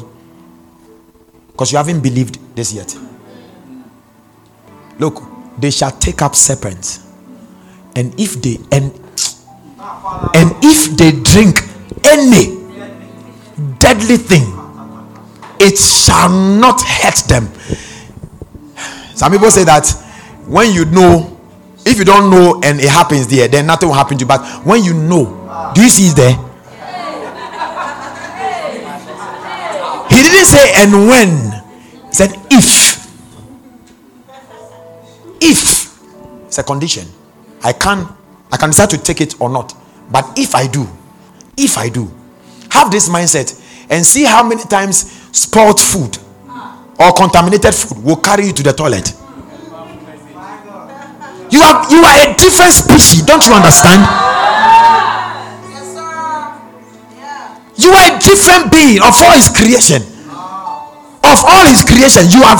Because 1.51 1.71
you 1.71 1.77
haven't 1.77 2.01
believed 2.01 2.39
this 2.55 2.73
yet. 2.73 2.97
Look, 4.99 5.21
they 5.59 5.71
shall 5.71 5.91
take 5.91 6.21
up 6.21 6.35
serpents, 6.35 7.05
and 7.95 8.13
if 8.19 8.41
they 8.41 8.57
and 8.71 8.91
and 10.33 10.51
if 10.63 10.95
they 10.97 11.11
drink 11.11 11.61
any 12.05 12.57
deadly 13.79 14.17
thing, 14.17 14.43
it 15.59 15.77
shall 15.77 16.29
not 16.29 16.81
hurt 16.81 17.15
them. 17.27 17.47
Some 19.15 19.31
people 19.31 19.49
say 19.51 19.63
that 19.65 19.87
when 20.47 20.71
you 20.73 20.85
know, 20.85 21.37
if 21.85 21.97
you 21.97 22.05
don't 22.05 22.29
know 22.29 22.61
and 22.63 22.79
it 22.79 22.89
happens 22.89 23.27
there, 23.27 23.47
then 23.47 23.65
nothing 23.67 23.89
will 23.89 23.95
happen 23.95 24.17
to 24.17 24.23
you. 24.23 24.27
But 24.27 24.41
when 24.65 24.83
you 24.83 24.93
know, 24.93 25.71
do 25.73 25.81
you 25.81 25.89
see 25.89 26.09
it 26.09 26.15
there? 26.15 26.33
He 30.09 30.23
didn't 30.23 30.45
say 30.45 30.71
and 30.77 31.07
when. 31.07 31.51
He 32.07 32.13
said 32.13 32.31
if. 32.51 32.86
It's 36.47 36.57
a 36.57 36.63
condition. 36.63 37.07
I 37.63 37.73
can 37.73 38.07
I 38.51 38.57
can 38.57 38.69
decide 38.69 38.89
to 38.91 38.97
take 38.97 39.21
it 39.21 39.39
or 39.39 39.49
not. 39.49 39.73
But 40.09 40.37
if 40.37 40.55
I 40.55 40.67
do, 40.67 40.87
if 41.57 41.77
I 41.77 41.89
do, 41.89 42.09
have 42.71 42.91
this 42.91 43.09
mindset 43.09 43.53
and 43.89 44.05
see 44.05 44.23
how 44.23 44.47
many 44.47 44.63
times 44.63 45.11
spoiled 45.31 45.79
food 45.79 46.17
or 46.99 47.13
contaminated 47.13 47.73
food 47.75 48.03
will 48.03 48.15
carry 48.17 48.47
you 48.47 48.53
to 48.53 48.63
the 48.63 48.73
toilet. 48.73 49.13
You 51.49 51.61
are 51.61 51.89
you 51.91 52.03
are 52.03 52.17
a 52.31 52.35
different 52.35 52.71
species. 52.71 53.23
Don't 53.23 53.45
you 53.45 53.53
understand? 53.53 54.01
You 57.77 57.91
are 57.93 58.15
a 58.15 58.19
different 58.19 58.71
being 58.71 59.01
of 59.01 59.13
all 59.21 59.33
his 59.33 59.49
creation. 59.49 60.01
Of 61.23 61.43
all 61.43 61.65
his 61.67 61.83
creation, 61.83 62.23
you 62.31 62.41
have 62.43 62.59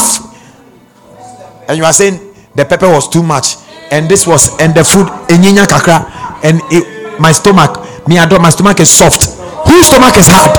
and 1.68 1.78
you 1.78 1.84
are 1.84 1.94
saying 1.94 2.20
the 2.56 2.66
pepper 2.66 2.90
was 2.90 3.10
too 3.10 3.22
much, 3.24 3.56
and 3.92 4.10
this 4.10 4.28
was 4.28 4.50
and 4.60 4.74
the 4.76 4.84
food 4.84 5.08
kakra, 5.08 6.06
and 6.44 6.62
it, 6.72 7.20
my 7.20 7.32
stomach, 7.32 8.08
me 8.08 8.18
adore 8.18 8.40
my 8.40 8.50
stomach 8.50 8.80
is 8.80 8.90
soft. 8.90 9.26
Whose 9.68 9.88
stomach 9.88 10.18
is 10.18 10.28
hard? 10.30 10.52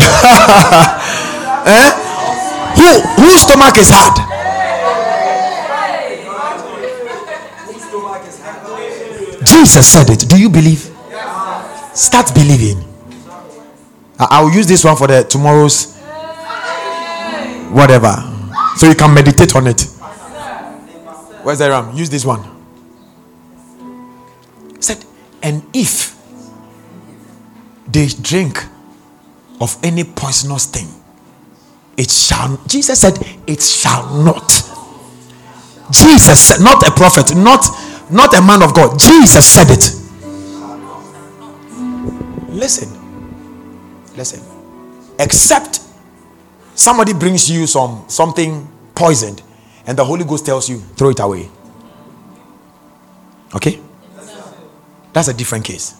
eh? 1.66 1.90
Who 2.76 3.00
whose 3.22 3.40
stomach 3.42 3.76
is 3.78 3.90
hard? 3.90 4.30
Jesus 9.44 9.86
said 9.86 10.10
it. 10.10 10.28
Do 10.28 10.40
you 10.40 10.48
believe? 10.48 10.90
Start 11.94 12.34
believing. 12.34 12.84
I 14.18 14.42
will 14.42 14.52
use 14.52 14.66
this 14.66 14.84
one 14.84 14.96
for 14.96 15.06
the 15.06 15.24
tomorrow's 15.24 15.96
whatever. 17.70 18.29
So 18.80 18.88
you 18.88 18.94
can 18.94 19.12
meditate 19.12 19.54
on 19.54 19.66
it. 19.66 19.82
Where's 21.42 21.58
the 21.58 21.68
ram? 21.68 21.94
Use 21.94 22.08
this 22.08 22.24
one. 22.24 22.42
said, 24.82 25.04
and 25.42 25.62
if 25.74 26.16
they 27.92 28.06
drink 28.06 28.64
of 29.60 29.76
any 29.82 30.02
poisonous 30.02 30.64
thing, 30.64 30.88
it 31.98 32.10
shall 32.10 32.58
Jesus 32.66 32.98
said, 33.02 33.18
it 33.46 33.60
shall 33.60 34.08
not. 34.24 34.48
Jesus 35.90 36.40
said, 36.40 36.64
not 36.64 36.82
a 36.88 36.90
prophet, 36.90 37.36
not 37.36 37.62
not 38.10 38.32
a 38.32 38.40
man 38.40 38.62
of 38.62 38.72
God. 38.72 38.98
Jesus 38.98 39.44
said 39.44 39.66
it. 39.68 39.92
Listen. 42.48 42.88
Listen. 44.16 44.42
Except 45.18 45.80
somebody 46.80 47.12
brings 47.12 47.50
you 47.50 47.66
some 47.66 48.04
something 48.08 48.66
poisoned 48.94 49.42
and 49.86 49.98
the 49.98 50.04
Holy 50.04 50.24
Ghost 50.24 50.46
tells 50.46 50.68
you, 50.68 50.78
throw 50.96 51.10
it 51.10 51.20
away. 51.20 51.48
Okay? 53.54 53.80
That's 55.12 55.28
a 55.28 55.34
different 55.34 55.64
case. 55.64 55.96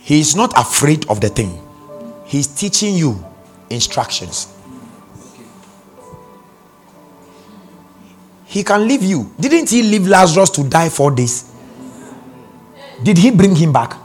He 0.00 0.20
is 0.20 0.36
not 0.36 0.52
afraid 0.56 1.08
of 1.08 1.20
the 1.20 1.28
thing, 1.28 1.60
he's 2.24 2.46
teaching 2.46 2.94
you 2.94 3.24
instructions. 3.68 4.48
He 8.46 8.64
can 8.64 8.88
leave 8.88 9.04
you. 9.04 9.32
Didn't 9.38 9.70
he 9.70 9.82
leave 9.82 10.08
Lazarus 10.08 10.50
to 10.50 10.64
die 10.64 10.88
for 10.88 11.12
this? 11.12 11.48
Did 13.00 13.16
he 13.16 13.30
bring 13.30 13.54
him 13.54 13.72
back? 13.72 13.96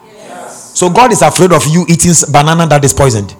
So 0.75 0.89
God 0.89 1.13
is 1.13 1.21
afraid 1.21 1.53
of 1.53 1.65
you 1.67 1.85
eating 1.87 2.11
banana 2.29 2.67
that 2.67 2.83
is 2.83 2.93
poisoned. 2.93 3.33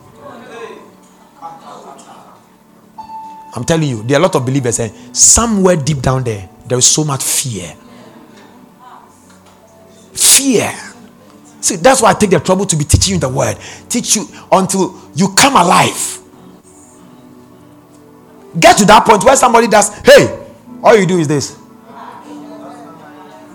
I'm 3.54 3.66
telling 3.66 3.90
you, 3.90 4.04
there 4.04 4.16
are 4.18 4.22
a 4.22 4.24
lot 4.24 4.36
of 4.36 4.46
believers 4.46 4.78
saying 4.78 4.94
somewhere 5.14 5.76
deep 5.76 6.02
down 6.02 6.24
there, 6.24 6.50
there 6.66 6.78
is 6.78 6.88
so 6.88 7.04
much 7.04 7.22
fear. 7.22 7.76
fear. 10.14 10.72
See, 11.60 11.76
that's 11.76 12.02
why 12.02 12.12
I 12.12 12.14
take 12.14 12.30
the 12.30 12.40
trouble 12.40 12.66
to 12.68 12.76
be 12.78 12.86
teaching 12.86 13.16
you 13.16 13.20
the 13.20 13.28
word. 13.28 13.58
Teach 13.90 14.16
you 14.16 14.28
until 14.50 14.98
you 15.14 15.34
come 15.36 15.58
alive. 15.58 16.20
Get 18.58 18.78
to 18.78 18.86
that 18.86 19.06
point 19.06 19.26
where 19.26 19.36
somebody 19.36 19.68
does, 19.68 19.94
hey, 20.06 20.48
all 20.82 20.96
you 20.96 21.06
do 21.06 21.20
is 21.20 21.28
this. 21.28 21.60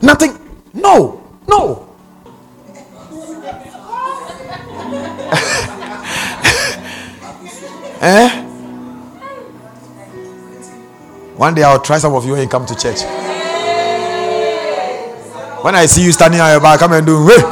Nothing. 0.03 0.39
No, 0.75 1.23
no. 1.49 1.90
Eh? 8.01 8.43
One 11.37 11.55
day 11.55 11.63
I'll 11.63 11.81
try 11.81 11.99
some 11.99 12.15
of 12.15 12.25
you 12.25 12.33
when 12.33 12.43
you 12.43 12.49
come 12.49 12.67
to 12.67 12.75
church. 12.75 13.03
When 15.63 15.75
I 15.75 15.87
see 15.87 16.05
you 16.05 16.13
standing 16.13 16.41
on 16.41 16.51
your 16.51 16.61
back, 16.61 16.79
come 16.81 16.93
and 16.93 17.07
do, 17.07 17.27
hey. 17.27 17.43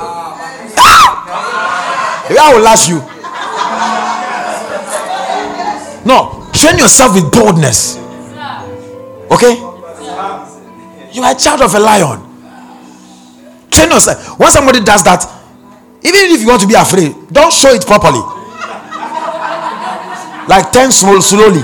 I 2.40 2.52
will 2.54 2.62
lash 2.62 2.88
you. 2.88 3.00
No, 6.04 6.48
train 6.52 6.78
yourself 6.78 7.14
with 7.14 7.30
boldness. 7.32 7.96
Okay? 9.30 9.56
You 11.12 11.22
are 11.22 11.32
a 11.32 11.38
child 11.38 11.62
of 11.62 11.74
a 11.74 11.78
lion. 11.80 12.20
Train 13.70 13.90
yourself. 13.90 14.38
When 14.38 14.50
somebody 14.50 14.80
does 14.80 15.02
that, 15.04 15.24
even 16.02 16.20
if 16.32 16.40
you 16.40 16.48
want 16.48 16.62
to 16.62 16.68
be 16.68 16.74
afraid, 16.74 17.14
don't 17.32 17.52
show 17.52 17.70
it 17.70 17.84
properly. 17.84 18.37
Like 20.48 20.72
turn 20.72 20.90
small, 20.90 21.20
slowly. 21.20 21.60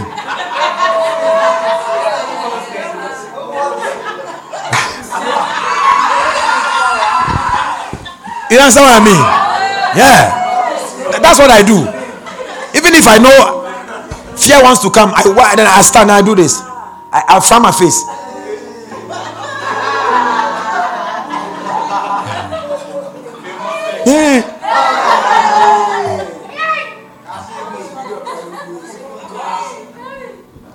you 8.52 8.60
understand 8.60 8.84
what 8.84 8.92
I 8.92 9.00
mean? 9.00 9.24
Yeah. 9.96 10.44
That's 11.20 11.38
what 11.38 11.50
I 11.50 11.62
do. 11.64 11.80
Even 12.76 12.92
if 12.94 13.08
I 13.08 13.16
know 13.18 13.64
fear 14.36 14.62
wants 14.62 14.82
to 14.82 14.90
come, 14.90 15.12
I 15.14 15.22
then 15.56 15.66
I 15.66 15.80
stand 15.80 16.10
and 16.10 16.20
I 16.20 16.22
do 16.22 16.34
this. 16.34 16.60
I, 17.10 17.24
I 17.28 17.40
fan 17.40 17.62
my 17.62 17.72
face. 17.72 18.04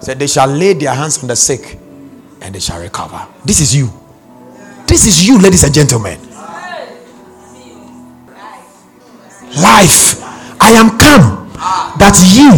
Said 0.09 0.17
they 0.17 0.25
shall 0.25 0.47
lay 0.49 0.73
their 0.73 0.89
hands 0.89 1.21
on 1.21 1.27
the 1.27 1.35
sick 1.35 1.77
and 2.41 2.55
they 2.55 2.59
shall 2.59 2.81
recover. 2.81 3.27
This 3.45 3.61
is 3.61 3.75
you. 3.75 3.93
This 4.87 5.05
is 5.05 5.21
you, 5.21 5.37
ladies 5.37 5.61
and 5.63 5.71
gentlemen. 5.71 6.17
Life. 9.53 10.17
I 10.57 10.73
am 10.81 10.97
come 10.97 11.53
that 12.01 12.17
ye 12.25 12.49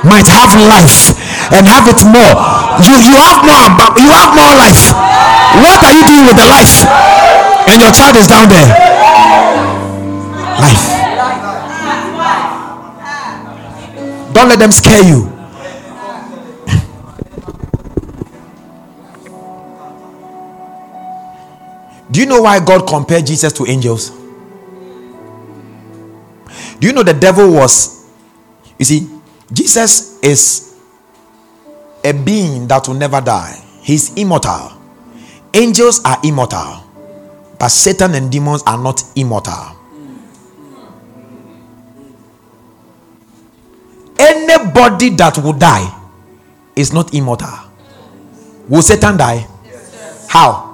might 0.00 0.24
have 0.32 0.56
life 0.64 1.12
and 1.52 1.68
have 1.68 1.92
it 1.92 2.00
more. 2.08 2.32
You 2.80 3.04
you 3.04 3.20
have 3.20 3.44
more 3.44 3.92
you 4.00 4.08
have 4.16 4.32
more 4.32 4.56
life. 4.56 4.96
What 5.60 5.84
are 5.84 5.92
you 5.92 6.08
doing 6.08 6.24
with 6.24 6.40
the 6.40 6.48
life? 6.48 6.88
And 7.68 7.84
your 7.84 7.92
child 7.92 8.16
is 8.16 8.32
down 8.32 8.48
there. 8.48 8.64
Life. 10.56 10.88
Don't 14.32 14.48
let 14.48 14.58
them 14.58 14.72
scare 14.72 15.04
you. 15.04 15.35
Do 22.16 22.22
you 22.22 22.26
know 22.26 22.40
why 22.40 22.64
God 22.64 22.88
compared 22.88 23.26
Jesus 23.26 23.52
to 23.52 23.66
angels? 23.66 24.08
Do 26.80 26.86
you 26.86 26.94
know 26.94 27.02
the 27.02 27.12
devil 27.12 27.52
was, 27.52 28.08
you 28.78 28.86
see, 28.86 29.06
Jesus 29.52 30.18
is 30.20 30.78
a 32.02 32.14
being 32.14 32.68
that 32.68 32.88
will 32.88 32.94
never 32.94 33.20
die. 33.20 33.62
He's 33.82 34.14
immortal. 34.14 34.72
Angels 35.52 36.00
are 36.06 36.16
immortal, 36.24 36.84
but 37.58 37.68
Satan 37.68 38.14
and 38.14 38.32
demons 38.32 38.62
are 38.66 38.82
not 38.82 39.04
immortal. 39.14 39.76
Anybody 44.18 45.10
that 45.10 45.36
will 45.36 45.52
die 45.52 45.94
is 46.74 46.94
not 46.94 47.12
immortal. 47.12 47.58
Will 48.70 48.80
Satan 48.80 49.18
die? 49.18 49.46
How? 50.30 50.65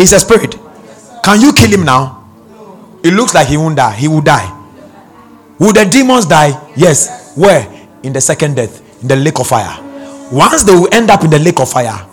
He's 0.00 0.14
a 0.14 0.18
spirit. 0.18 0.56
Can 1.22 1.42
you 1.42 1.52
kill 1.52 1.70
him 1.70 1.84
now? 1.84 2.24
It 3.04 3.12
looks 3.12 3.34
like 3.34 3.48
he 3.48 3.58
won't 3.58 3.76
die. 3.76 3.94
He 3.96 4.08
will 4.08 4.22
die. 4.22 4.48
Will 5.58 5.74
the 5.74 5.84
demons 5.84 6.24
die? 6.24 6.56
Yes. 6.74 7.36
Where? 7.36 7.68
In 8.02 8.14
the 8.14 8.20
second 8.22 8.54
death, 8.56 8.80
in 9.02 9.08
the 9.08 9.16
lake 9.16 9.38
of 9.38 9.46
fire. 9.46 9.76
Once 10.32 10.64
they 10.64 10.72
will 10.72 10.88
end 10.90 11.10
up 11.10 11.22
in 11.22 11.28
the 11.28 11.38
lake 11.38 11.60
of 11.60 11.70
fire, 11.70 12.06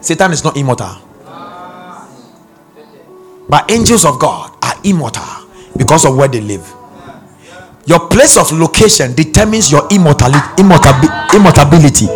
Satan 0.00 0.32
is 0.32 0.42
not 0.42 0.56
immortal. 0.56 0.90
But 3.48 3.70
angels 3.70 4.04
of 4.04 4.18
God 4.18 4.50
are 4.60 4.74
immortal 4.82 5.46
because 5.76 6.04
of 6.04 6.16
where 6.16 6.26
they 6.26 6.40
live. 6.40 6.66
Your 7.86 8.08
place 8.08 8.36
of 8.36 8.50
location 8.50 9.14
determines 9.14 9.70
your 9.70 9.86
immortality. 9.92 10.40
immortability. 10.58 12.08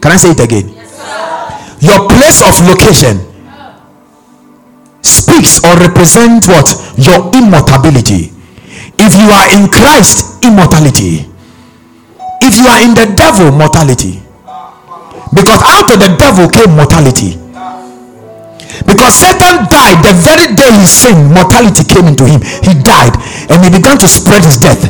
Can 0.00 0.12
I 0.12 0.16
say 0.16 0.30
it 0.30 0.40
again? 0.40 0.83
Your 1.84 2.08
place 2.08 2.40
of 2.40 2.56
location 2.64 3.20
speaks 5.04 5.60
or 5.60 5.76
represents 5.76 6.48
what? 6.48 6.72
Your 6.96 7.28
immortality. 7.36 8.32
If 8.96 9.12
you 9.12 9.28
are 9.28 9.52
in 9.52 9.68
Christ, 9.68 10.40
immortality. 10.42 11.28
If 12.40 12.56
you 12.56 12.66
are 12.72 12.80
in 12.80 12.96
the 12.96 13.12
devil, 13.12 13.52
mortality. 13.52 14.22
Because 15.36 15.60
out 15.60 15.92
of 15.92 16.00
the 16.00 16.16
devil 16.16 16.48
came 16.48 16.72
mortality. 16.72 17.36
Because 18.88 19.14
Satan 19.20 19.68
died 19.68 20.00
the 20.00 20.16
very 20.24 20.56
day 20.56 20.72
he 20.80 20.86
sinned, 20.88 21.36
mortality 21.36 21.84
came 21.84 22.08
into 22.08 22.24
him. 22.24 22.40
He 22.64 22.72
died 22.80 23.12
and 23.52 23.60
he 23.60 23.68
began 23.68 23.98
to 23.98 24.08
spread 24.08 24.42
his 24.42 24.56
death. 24.56 24.88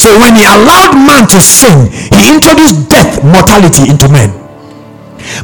So 0.00 0.18
when 0.18 0.34
he 0.36 0.44
allowed 0.48 0.96
man 0.96 1.28
to 1.28 1.40
sin, 1.40 1.92
he 2.16 2.32
introduced 2.32 2.88
death, 2.88 3.22
mortality 3.22 3.90
into 3.92 4.08
men. 4.08 4.49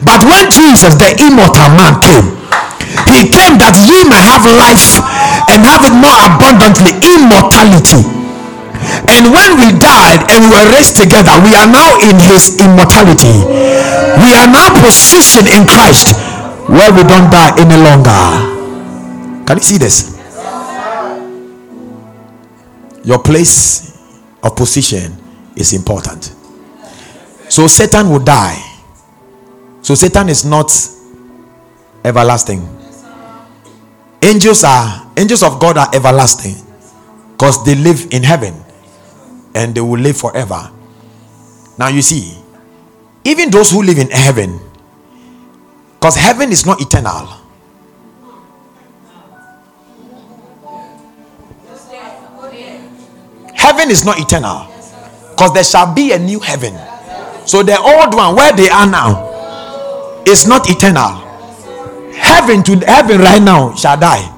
But 0.03 0.24
when 0.24 0.51
Jesus, 0.51 0.97
the 0.97 1.14
immortal 1.20 1.68
man, 1.77 2.01
came, 2.01 2.37
he 3.11 3.29
came 3.29 3.59
that 3.61 3.77
ye 3.87 4.07
may 4.09 4.20
have 4.20 4.45
life 4.47 4.99
and 5.53 5.62
have 5.66 5.85
it 5.85 5.95
more 5.95 6.16
abundantly 6.27 6.95
immortality. 7.05 8.03
And 9.09 9.33
when 9.33 9.59
we 9.59 9.72
died 9.79 10.27
and 10.31 10.47
we 10.47 10.51
were 10.55 10.68
raised 10.72 10.97
together 10.97 11.33
we 11.43 11.55
are 11.55 11.66
now 11.66 11.99
in 12.03 12.16
his 12.18 12.59
immortality. 12.61 13.43
We 14.22 14.35
are 14.35 14.47
now 14.47 14.70
positioned 14.81 15.49
in 15.49 15.66
christ 15.66 16.14
where 16.68 16.91
we 16.93 17.03
don't 17.03 17.31
die 17.31 17.55
any 17.59 17.77
longer. 17.77 19.47
Can 19.47 19.59
you 19.59 19.62
see 19.62 19.79
this? 19.79 20.16
Your 23.05 23.22
place 23.22 23.97
of 24.43 24.57
position 24.57 25.16
is 25.57 25.72
important. 25.72 26.35
So 27.49 27.66
satan 27.66 28.11
will 28.11 28.24
die 28.24 28.66
so 29.87 29.95
satan 29.95 30.28
is 30.28 30.45
not 30.45 30.66
everlasting. 32.03 32.59
Angels 34.20 34.64
are 34.64 35.07
angels 35.16 35.45
of 35.45 35.61
god 35.61 35.78
are 35.78 35.89
everlasting. 35.95 36.57
Because 37.30 37.64
they 37.64 37.76
live 37.76 38.09
in 38.11 38.24
heaven 38.24 38.53
and 39.55 39.76
they 39.76 39.80
will 39.80 40.01
live 40.01 40.16
forever. 40.16 40.72
Now 41.78 41.87
you 41.87 42.03
see 42.03 42.34
even 43.22 43.49
those 43.53 43.70
who 43.70 43.80
live 43.84 43.99
in 43.99 44.11
heaven 44.11 44.59
because 45.95 46.16
heaven 46.16 46.51
is 46.51 46.66
not 46.66 46.80
eternal. 46.80 47.28
Heaven 53.55 53.91
is 53.93 54.05
not 54.05 54.18
eternal. 54.18 54.66
Because 55.30 55.55
there 55.55 55.62
shall 55.62 55.95
be 55.95 56.11
a 56.11 56.18
new 56.18 56.41
heaven. 56.41 56.74
So 57.47 57.62
the 57.62 57.78
old 57.78 58.16
one 58.16 58.34
where 58.34 58.51
they 58.53 58.68
are 58.68 58.91
now 58.91 59.26
is 60.27 60.47
not 60.47 60.68
eternal. 60.68 61.22
Heaven 62.14 62.62
to 62.64 62.77
heaven 62.87 63.20
right 63.20 63.43
now 63.43 63.74
shall 63.74 63.99
die 63.99 64.33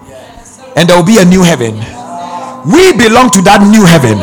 and 0.79 0.89
there 0.89 0.97
will 0.97 1.05
be 1.05 1.19
a 1.19 1.25
new 1.25 1.43
heaven. 1.43 1.75
We 2.71 2.95
belong 2.95 3.31
to 3.35 3.43
that 3.43 3.67
new 3.67 3.83
heaven. 3.83 4.15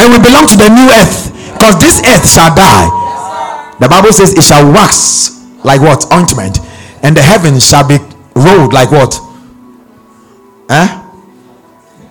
And 0.00 0.08
we 0.08 0.18
belong 0.24 0.48
to 0.48 0.56
the 0.56 0.72
new 0.72 0.88
earth 0.88 1.28
because 1.52 1.76
this 1.76 2.00
earth 2.08 2.24
shall 2.24 2.48
die. 2.56 2.88
The 3.80 3.88
bible 3.88 4.12
says 4.12 4.32
it 4.32 4.42
shall 4.42 4.64
wax 4.72 5.36
like 5.62 5.82
what? 5.82 6.10
Ointment. 6.10 6.58
And 7.02 7.14
the 7.14 7.20
heavens 7.20 7.68
shall 7.68 7.86
be 7.86 7.98
rolled 8.34 8.72
like 8.72 8.90
what? 8.90 9.20
Eh 10.70 11.04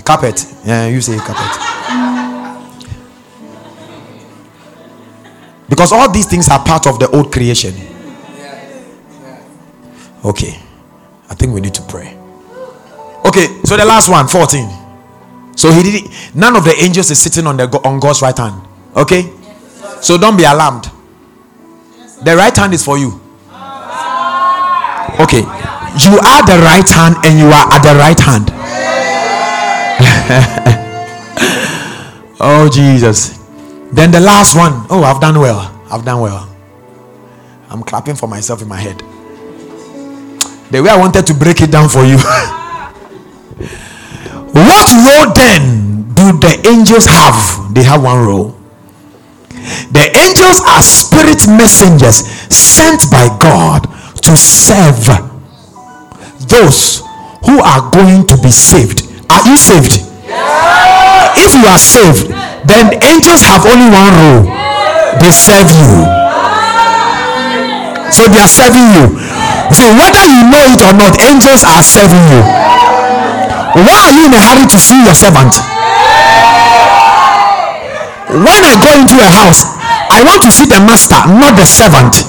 carpet. 0.04 0.46
Yeah 0.66 0.88
you 0.88 1.02
say 1.02 1.18
carpet 1.18 1.67
because 5.70 5.92
all 5.92 6.12
these 6.12 6.28
things 6.28 6.50
are 6.50 6.64
part 6.64 6.88
of 6.88 7.00
the 7.00 7.10
old 7.10 7.32
creation 7.32 7.74
Okay. 10.28 10.60
I 11.30 11.36
think 11.36 11.54
we 11.54 11.62
need 11.62 11.74
to 11.76 11.82
pray. 11.84 12.18
Okay, 13.26 13.48
so 13.64 13.76
the 13.78 13.86
last 13.86 14.10
one, 14.10 14.28
14. 14.28 14.70
So 15.56 15.72
he 15.72 15.84
did 15.84 16.04
it. 16.04 16.36
None 16.36 16.56
of 16.56 16.64
the 16.64 16.76
angels 16.82 17.12
is 17.12 17.20
sitting 17.20 17.48
on 17.48 17.58
the 17.58 17.66
on 17.84 18.00
God's 18.00 18.22
right 18.22 18.38
hand. 18.38 18.62
Okay? 18.96 19.34
So 20.02 20.18
don't 20.18 20.38
be 20.38 20.44
alarmed. 20.44 20.86
The 22.24 22.36
right 22.36 22.56
hand 22.56 22.74
is 22.74 22.84
for 22.84 22.98
you. 22.98 23.20
Okay. 25.20 25.42
You 25.98 26.20
are 26.20 26.44
the 26.46 26.60
right 26.62 26.88
hand 26.88 27.16
and 27.26 27.40
you 27.40 27.48
are 27.48 27.68
at 27.74 27.82
the 27.82 27.96
right 27.98 28.20
hand. 28.20 28.52
oh 32.40 32.70
Jesus. 32.72 33.40
Then 33.92 34.12
the 34.12 34.20
last 34.20 34.56
one. 34.56 34.86
Oh, 34.90 35.04
I've 35.04 35.22
done 35.22 35.40
well. 35.40 35.74
I've 35.90 36.04
done 36.04 36.22
well. 36.22 36.50
I'm 37.70 37.84
clapping 37.84 38.16
for 38.16 38.28
myself 38.28 38.62
in 38.62 38.68
my 38.68 38.80
head. 38.80 38.98
The 40.72 40.82
way 40.84 40.90
I 40.90 40.98
wanted 40.98 41.26
to 41.28 41.34
break 41.34 41.62
it 41.62 41.72
down 41.72 41.88
for 41.90 42.04
you. 42.04 42.18
what 44.52 44.88
role 45.06 45.34
then 45.34 46.14
do 46.14 46.38
the 46.40 46.64
angels 46.68 47.06
have? 47.06 47.74
They 47.74 47.84
have 47.84 48.04
one 48.04 48.26
role. 48.26 48.58
The 49.92 50.12
angels 50.16 50.62
are 50.68 50.82
spirit 50.82 51.48
messengers 51.48 52.26
sent 52.52 53.10
by 53.12 53.28
God 53.40 53.88
to 54.24 54.36
serve 54.36 55.08
those 56.48 57.02
who 57.46 57.60
are 57.60 57.90
going 57.92 58.28
to 58.28 58.38
be 58.38 58.52
saved. 58.52 59.04
Are 59.32 59.44
you 59.48 59.58
saved? 59.58 60.04
Yeah. 60.28 61.34
If 61.38 61.56
you 61.56 61.66
are 61.68 61.78
saved, 61.78 62.32
then 62.68 63.00
angels 63.04 63.42
have 63.48 63.64
only 63.64 63.88
one 63.88 64.12
role 64.12 64.44
they 65.24 65.32
serve 65.32 65.72
you. 65.72 66.04
So 68.12 68.28
they 68.28 68.40
are 68.44 68.50
serving 68.52 68.88
you. 68.92 69.06
So 69.72 69.88
whether 69.96 70.24
you 70.28 70.42
know 70.48 70.64
it 70.68 70.80
or 70.84 70.94
not, 70.96 71.16
angels 71.24 71.64
are 71.64 71.84
serving 71.84 72.24
you. 72.32 72.42
Why 73.84 74.10
are 74.10 74.14
you 74.14 74.28
in 74.28 74.34
a 74.34 74.42
hurry 74.42 74.66
to 74.68 74.80
see 74.80 75.00
your 75.04 75.16
servant? 75.16 75.54
When 78.28 78.62
I 78.64 78.76
go 78.84 78.92
into 79.00 79.16
a 79.24 79.30
house, 79.32 79.64
I 80.12 80.24
want 80.24 80.44
to 80.44 80.52
see 80.52 80.68
the 80.68 80.80
master, 80.84 81.20
not 81.30 81.56
the 81.56 81.66
servant. 81.66 82.28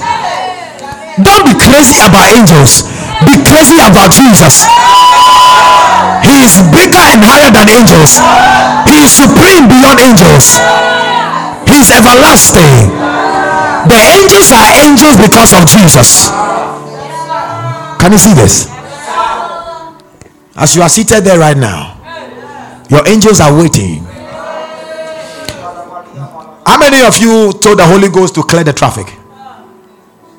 Don't 1.19 1.43
be 1.43 1.55
crazy 1.59 1.99
about 1.99 2.31
angels, 2.31 2.87
be 3.27 3.35
crazy 3.43 3.75
about 3.83 4.11
Jesus. 4.15 4.63
He 6.23 6.33
is 6.45 6.61
bigger 6.71 6.99
and 6.99 7.21
higher 7.23 7.51
than 7.51 7.67
angels, 7.69 8.19
He 8.85 8.95
is 9.03 9.11
supreme 9.11 9.67
beyond 9.67 9.99
angels, 9.99 10.59
He 11.65 11.79
is 11.79 11.89
everlasting. 11.91 12.93
The 13.87 13.99
angels 14.19 14.51
are 14.51 14.71
angels 14.83 15.15
because 15.17 15.53
of 15.55 15.63
Jesus. 15.65 16.29
Can 17.99 18.11
you 18.11 18.17
see 18.17 18.33
this? 18.33 18.67
As 20.55 20.75
you 20.75 20.81
are 20.81 20.89
seated 20.89 21.23
there 21.23 21.39
right 21.39 21.55
now, 21.55 21.95
your 22.89 23.07
angels 23.07 23.39
are 23.39 23.55
waiting. 23.55 24.03
How 26.65 26.77
many 26.77 27.01
of 27.01 27.17
you 27.17 27.53
told 27.53 27.79
the 27.79 27.85
Holy 27.85 28.09
Ghost 28.09 28.35
to 28.35 28.43
clear 28.43 28.63
the 28.63 28.73
traffic? 28.73 29.07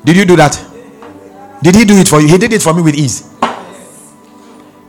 Did 0.05 0.17
you 0.17 0.25
do 0.25 0.35
that? 0.35 0.53
Did 1.61 1.75
he 1.75 1.85
do 1.85 1.97
it 1.97 2.07
for 2.07 2.21
you? 2.21 2.27
He 2.27 2.37
did 2.37 2.53
it 2.53 2.61
for 2.61 2.73
me 2.73 2.81
with 2.81 2.95
ease. 2.95 3.29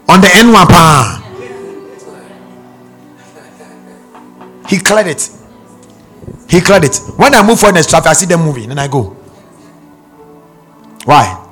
On 0.09 0.21
the 0.21 0.29
N1 0.29 0.67
pa. 0.69 1.19
He 4.69 4.79
cleared 4.79 5.07
it. 5.07 5.31
He 6.49 6.61
cleared 6.61 6.85
it. 6.85 6.97
When 7.17 7.35
I 7.35 7.47
move 7.47 7.63
in 7.65 7.75
the 7.75 7.83
traffic, 7.83 8.09
I 8.09 8.13
see 8.15 8.27
them 8.27 8.43
moving, 8.43 8.71
and 8.71 8.81
I 8.81 8.89
go. 8.89 9.17
Why? 11.05 11.43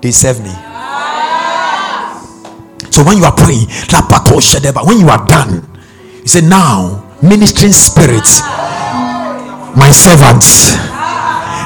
they 0.00 0.10
serve 0.10 0.40
me. 0.40 0.52
So 2.90 3.04
when 3.04 3.18
you 3.18 3.24
are 3.24 3.34
praying, 3.34 3.66
when 4.86 4.98
you 4.98 5.08
are 5.08 5.26
done, 5.26 5.68
you 6.22 6.26
say, 6.26 6.40
Now, 6.40 7.04
ministering 7.22 7.72
spirits, 7.72 8.40
my 9.76 9.90
servants, 9.90 10.74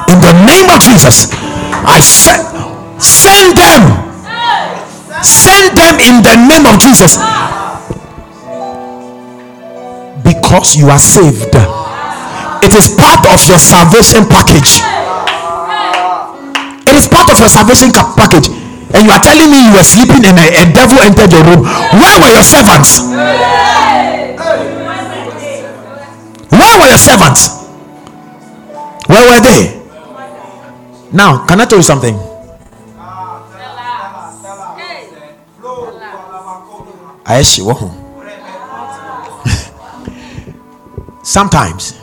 in 0.09 0.19
the 0.19 0.33
name 0.45 0.69
of 0.69 0.79
Jesus, 0.81 1.29
I 1.85 1.99
send, 2.01 3.01
send 3.01 3.57
them. 3.57 4.02
Send 5.53 5.77
them 5.77 5.95
in 6.01 6.15
the 6.25 6.33
name 6.49 6.65
of 6.65 6.81
Jesus. 6.81 7.13
Because 10.25 10.73
you 10.75 10.89
are 10.89 10.97
saved, 10.97 11.53
it 12.65 12.73
is 12.73 12.89
part 12.97 13.21
of 13.29 13.37
your 13.45 13.61
salvation 13.61 14.25
package. 14.25 14.81
It 16.89 16.95
is 16.97 17.05
part 17.05 17.29
of 17.29 17.37
your 17.37 17.49
salvation 17.49 17.93
package. 17.93 18.49
And 18.97 19.05
you 19.05 19.13
are 19.13 19.21
telling 19.21 19.51
me 19.53 19.61
you 19.69 19.73
were 19.77 19.85
sleeping 19.85 20.25
and 20.25 20.41
a, 20.41 20.47
a 20.57 20.73
devil 20.73 20.97
entered 21.05 21.29
your 21.29 21.45
room. 21.45 21.61
Where 22.01 22.17
were 22.17 22.33
your 22.33 22.41
servants? 22.41 23.05
Where 26.49 26.75
were 26.81 26.89
your 26.89 26.97
servants? 26.97 27.61
Where 29.05 29.25
were 29.29 29.41
they? 29.41 29.81
Now 31.11 31.45
can 31.45 31.61
i 31.61 31.65
tell 31.65 31.77
you 31.77 31.83
something 31.83 32.32
sometimes 41.23 41.99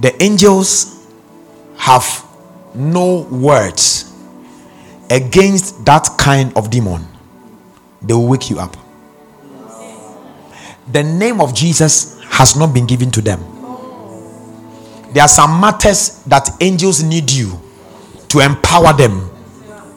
the 0.00 0.14
angels 0.22 1.06
have 1.76 2.24
no 2.74 3.22
words 3.30 4.14
against 5.10 5.84
that 5.84 6.08
kind 6.18 6.56
of 6.56 6.70
demon, 6.70 7.04
they 8.00 8.14
will 8.14 8.28
wake 8.28 8.48
you 8.48 8.58
up. 8.58 8.76
The 10.92 11.02
name 11.02 11.40
of 11.40 11.54
Jesus 11.54 12.20
has 12.24 12.56
not 12.56 12.72
been 12.72 12.86
given 12.86 13.10
to 13.12 13.20
them. 13.20 13.40
There 15.12 15.22
are 15.22 15.28
some 15.28 15.60
matters 15.60 16.22
that 16.24 16.48
angels 16.60 17.02
need 17.02 17.30
you 17.30 17.60
to 18.28 18.38
empower 18.40 18.92
them 18.92 19.28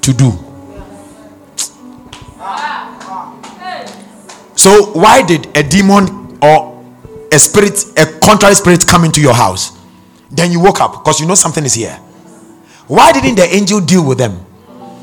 to 0.01 0.13
do. 0.13 0.31
So, 4.63 4.93
why 4.93 5.21
did 5.27 5.51
a 5.57 5.61
demon 5.61 6.39
or 6.41 6.81
a 7.33 7.37
spirit, 7.37 7.83
a 7.99 8.05
contrary 8.23 8.55
spirit, 8.55 8.87
come 8.87 9.03
into 9.03 9.19
your 9.19 9.33
house? 9.33 9.77
Then 10.31 10.53
you 10.53 10.61
woke 10.61 10.79
up 10.79 11.03
because 11.03 11.19
you 11.19 11.27
know 11.27 11.35
something 11.35 11.65
is 11.65 11.73
here. 11.73 11.91
Why 12.87 13.11
didn't 13.11 13.35
the 13.35 13.43
angel 13.43 13.81
deal 13.81 14.07
with 14.07 14.19
them? 14.19 14.39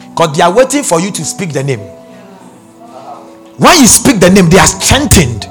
Because 0.08 0.34
they 0.34 0.42
are 0.42 0.50
waiting 0.50 0.82
for 0.82 0.98
you 0.98 1.10
to 1.12 1.22
speak 1.26 1.52
the 1.52 1.62
name. 1.62 1.80
When 3.60 3.76
you 3.76 3.86
speak 3.86 4.18
the 4.18 4.30
name, 4.30 4.48
they 4.48 4.56
are 4.56 4.66
strengthened. 4.66 5.42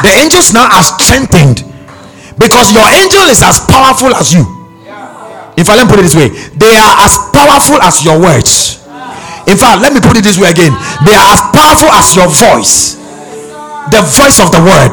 The 0.00 0.12
angels 0.16 0.54
now 0.54 0.64
are 0.64 0.82
strengthened 0.96 1.60
because 2.40 2.72
your 2.72 2.88
angel 2.88 3.28
is 3.28 3.42
as 3.44 3.60
powerful 3.68 4.16
as 4.16 4.32
you. 4.32 4.48
If 5.58 5.68
I 5.68 5.76
let 5.76 5.84
me 5.84 5.90
put 5.92 5.98
it 6.00 6.08
this 6.08 6.16
way, 6.16 6.32
they 6.56 6.72
are 6.72 7.04
as 7.04 7.20
powerful 7.36 7.82
as 7.82 8.02
your 8.02 8.18
words. 8.18 8.85
In 9.46 9.56
fact, 9.56 9.80
let 9.82 9.94
me 9.94 10.00
put 10.00 10.16
it 10.18 10.24
this 10.24 10.38
way 10.38 10.50
again. 10.50 10.74
They 11.06 11.14
are 11.14 11.28
as 11.34 11.42
powerful 11.54 11.90
as 11.94 12.14
your 12.18 12.26
voice, 12.28 12.98
the 13.94 14.02
voice 14.02 14.38
of 14.42 14.50
the 14.50 14.62
word. 14.62 14.92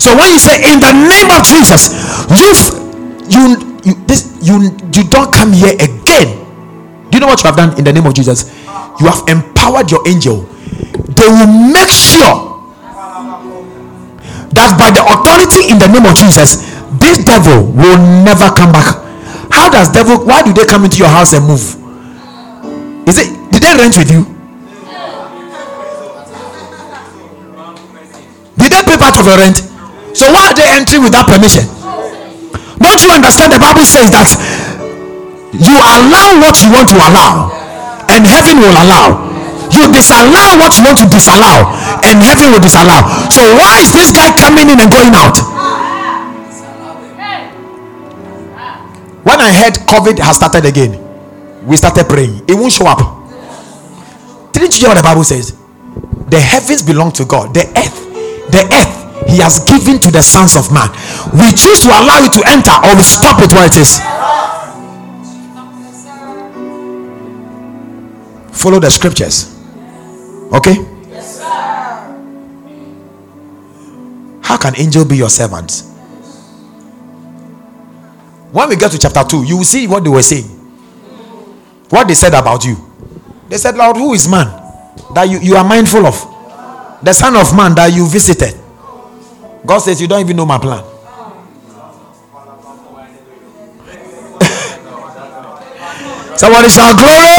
So 0.00 0.14
when 0.16 0.30
you 0.30 0.38
say, 0.38 0.60
In 0.72 0.80
the 0.80 0.92
name 0.92 1.28
of 1.32 1.42
Jesus, 1.44 1.90
you 2.30 2.48
you 3.28 3.42
you 3.84 3.94
this 4.06 4.36
you 4.42 4.70
you 4.92 5.04
don't 5.08 5.32
come 5.32 5.52
here 5.52 5.74
again. 5.74 6.36
Do 7.10 7.16
you 7.16 7.20
know 7.20 7.26
what 7.28 7.42
you 7.42 7.48
have 7.48 7.56
done 7.56 7.76
in 7.78 7.84
the 7.84 7.92
name 7.92 8.06
of 8.06 8.14
jesus? 8.14 8.52
You 9.00 9.06
have 9.08 9.24
empowered 9.28 9.90
your 9.90 10.06
angel. 10.06 10.42
They 11.16 11.28
will 11.28 11.48
make 11.48 11.88
sure 11.88 12.60
that 14.52 14.76
by 14.76 14.90
the 14.92 15.02
authority 15.04 15.72
in 15.72 15.78
the 15.78 15.88
name 15.88 16.04
of 16.06 16.16
jesus 16.16 16.68
this 17.00 17.18
devil 17.24 17.64
will 17.72 17.98
never 18.24 18.50
come 18.54 18.72
back. 18.72 18.96
How 19.50 19.70
does 19.70 19.90
devil 19.92 20.24
why 20.24 20.42
do 20.42 20.52
they 20.52 20.66
come 20.66 20.84
into 20.84 20.98
your 20.98 21.08
house 21.08 21.32
and 21.32 21.46
move 21.46 21.76
is 23.08 23.18
it 23.18 23.28
did 23.50 23.62
they 23.62 23.74
rent 23.74 23.96
with 23.96 24.10
you 24.10 24.22
did 28.60 28.70
they 28.72 28.82
pay 28.84 28.96
part 28.96 29.16
of 29.18 29.26
your 29.26 29.38
rent 29.38 29.56
so 30.14 30.30
why 30.32 30.50
are 30.50 30.54
they 30.54 30.68
entering 30.76 31.02
without 31.02 31.26
permission 31.26 31.64
don't 32.78 33.02
you 33.02 33.10
understand? 33.10 33.52
The 33.52 33.58
Bible 33.58 33.82
says 33.84 34.10
that 34.14 34.30
you 35.52 35.74
allow 35.74 36.38
what 36.38 36.62
you 36.62 36.70
want 36.70 36.86
to 36.94 36.98
allow, 36.98 37.50
and 38.06 38.22
heaven 38.22 38.62
will 38.62 38.74
allow. 38.74 39.26
You 39.74 39.90
disallow 39.92 40.56
what 40.56 40.72
you 40.78 40.86
want 40.86 40.98
to 41.02 41.06
disallow, 41.10 41.68
and 42.06 42.22
heaven 42.22 42.54
will 42.54 42.62
disallow. 42.62 43.02
So, 43.34 43.42
why 43.58 43.82
is 43.82 43.90
this 43.92 44.14
guy 44.14 44.30
coming 44.32 44.70
in 44.70 44.78
and 44.78 44.90
going 44.90 45.12
out? 45.14 45.36
When 49.26 49.38
I 49.42 49.50
heard 49.52 49.74
COVID 49.84 50.18
has 50.22 50.36
started 50.36 50.64
again, 50.64 51.07
we 51.68 51.76
started 51.76 52.08
praying. 52.08 52.42
It 52.48 52.54
won't 52.54 52.72
show 52.72 52.86
up. 52.86 52.98
Didn't 54.52 54.74
you 54.74 54.80
hear 54.80 54.88
what 54.88 54.96
the 54.96 55.02
Bible 55.04 55.24
says? 55.24 55.56
The 56.28 56.40
heavens 56.40 56.82
belong 56.82 57.12
to 57.12 57.24
God, 57.24 57.54
the 57.54 57.62
earth, 57.76 58.50
the 58.50 58.64
earth 58.72 58.94
he 59.28 59.38
has 59.38 59.60
given 59.64 60.00
to 60.00 60.10
the 60.10 60.22
sons 60.22 60.56
of 60.56 60.72
man. 60.72 60.88
We 61.32 61.52
choose 61.52 61.84
to 61.84 61.88
allow 61.88 62.24
it 62.24 62.32
to 62.32 62.42
enter 62.48 62.72
or 62.72 62.96
we 62.96 63.02
stop 63.02 63.42
it 63.42 63.52
where 63.52 63.66
it 63.66 63.76
is. 63.76 64.00
follow 68.58 68.80
the 68.80 68.90
scriptures. 68.90 69.54
Okay? 70.52 70.74
How 74.42 74.56
can 74.56 74.74
angel 74.76 75.04
be 75.04 75.16
your 75.16 75.30
servant? 75.30 75.84
When 78.50 78.68
we 78.68 78.76
get 78.76 78.90
to 78.92 78.98
chapter 78.98 79.22
2, 79.22 79.44
you 79.44 79.58
will 79.58 79.64
see 79.64 79.86
what 79.86 80.02
they 80.02 80.10
were 80.10 80.22
saying. 80.22 80.57
What 81.90 82.08
they 82.08 82.14
said 82.14 82.34
about 82.34 82.64
you. 82.64 82.76
They 83.48 83.56
said, 83.56 83.76
Lord, 83.76 83.96
who 83.96 84.12
is 84.14 84.28
man 84.28 84.46
that 85.14 85.24
you, 85.28 85.38
you 85.40 85.56
are 85.56 85.64
mindful 85.64 86.06
of? 86.06 86.14
The 87.02 87.12
Son 87.12 87.34
of 87.36 87.54
Man 87.56 87.74
that 87.76 87.92
you 87.94 88.06
visited. 88.08 88.54
God 89.64 89.78
says, 89.78 90.00
You 90.00 90.08
don't 90.08 90.20
even 90.20 90.36
know 90.36 90.46
my 90.46 90.58
plan. 90.58 90.84
Somebody 96.36 96.68
shout 96.68 96.96
glory. 96.98 97.38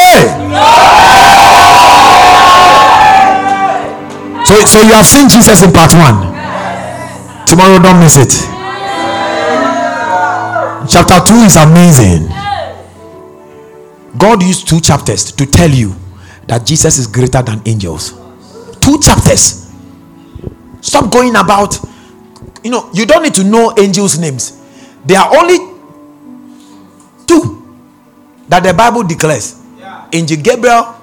So, 4.46 4.54
so 4.66 4.80
you 4.82 4.92
have 4.94 5.06
seen 5.06 5.28
Jesus 5.28 5.62
in 5.62 5.72
part 5.72 5.92
one. 5.94 6.34
Tomorrow, 7.46 7.78
don't 7.82 8.00
miss 8.00 8.16
it. 8.16 8.32
Chapter 10.88 11.20
two 11.26 11.44
is 11.44 11.56
amazing. 11.56 12.39
God 14.18 14.42
used 14.42 14.68
two 14.68 14.80
chapters 14.80 15.32
to 15.32 15.46
tell 15.46 15.70
you 15.70 15.94
that 16.46 16.66
Jesus 16.66 16.98
is 16.98 17.06
greater 17.06 17.42
than 17.42 17.62
angels. 17.66 18.12
Two 18.80 18.98
chapters. 19.00 19.70
Stop 20.80 21.12
going 21.12 21.36
about. 21.36 21.78
You 22.64 22.70
know, 22.70 22.90
you 22.92 23.06
don't 23.06 23.22
need 23.22 23.34
to 23.34 23.44
know 23.44 23.74
angels' 23.78 24.18
names. 24.18 24.60
There 25.04 25.18
are 25.18 25.36
only 25.36 25.58
two 27.26 27.78
that 28.48 28.62
the 28.62 28.74
Bible 28.74 29.02
declares. 29.04 29.62
Yeah. 29.78 30.08
Angel 30.12 30.36
Gabriel. 30.42 30.94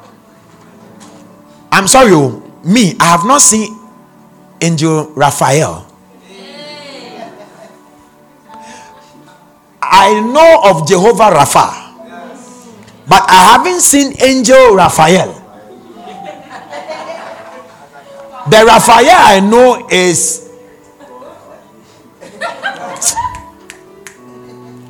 I'm 1.72 1.88
sorry, 1.88 2.12
oh, 2.14 2.42
me, 2.64 2.96
I 3.00 3.06
have 3.06 3.26
not 3.26 3.42
seen 3.42 3.78
Angel 4.62 5.12
Raphael. 5.14 5.86
I 9.82 10.20
know 10.20 10.62
of 10.70 10.88
Jehovah 10.88 11.32
Rapha, 11.32 11.87
but 13.08 13.24
I 13.30 13.56
haven't 13.56 13.80
seen 13.82 14.14
Angel 14.22 14.76
Raphael. 14.76 15.34
The 18.50 18.66
Raphael 18.66 19.10
I 19.10 19.40
know 19.40 19.88
is 19.90 20.50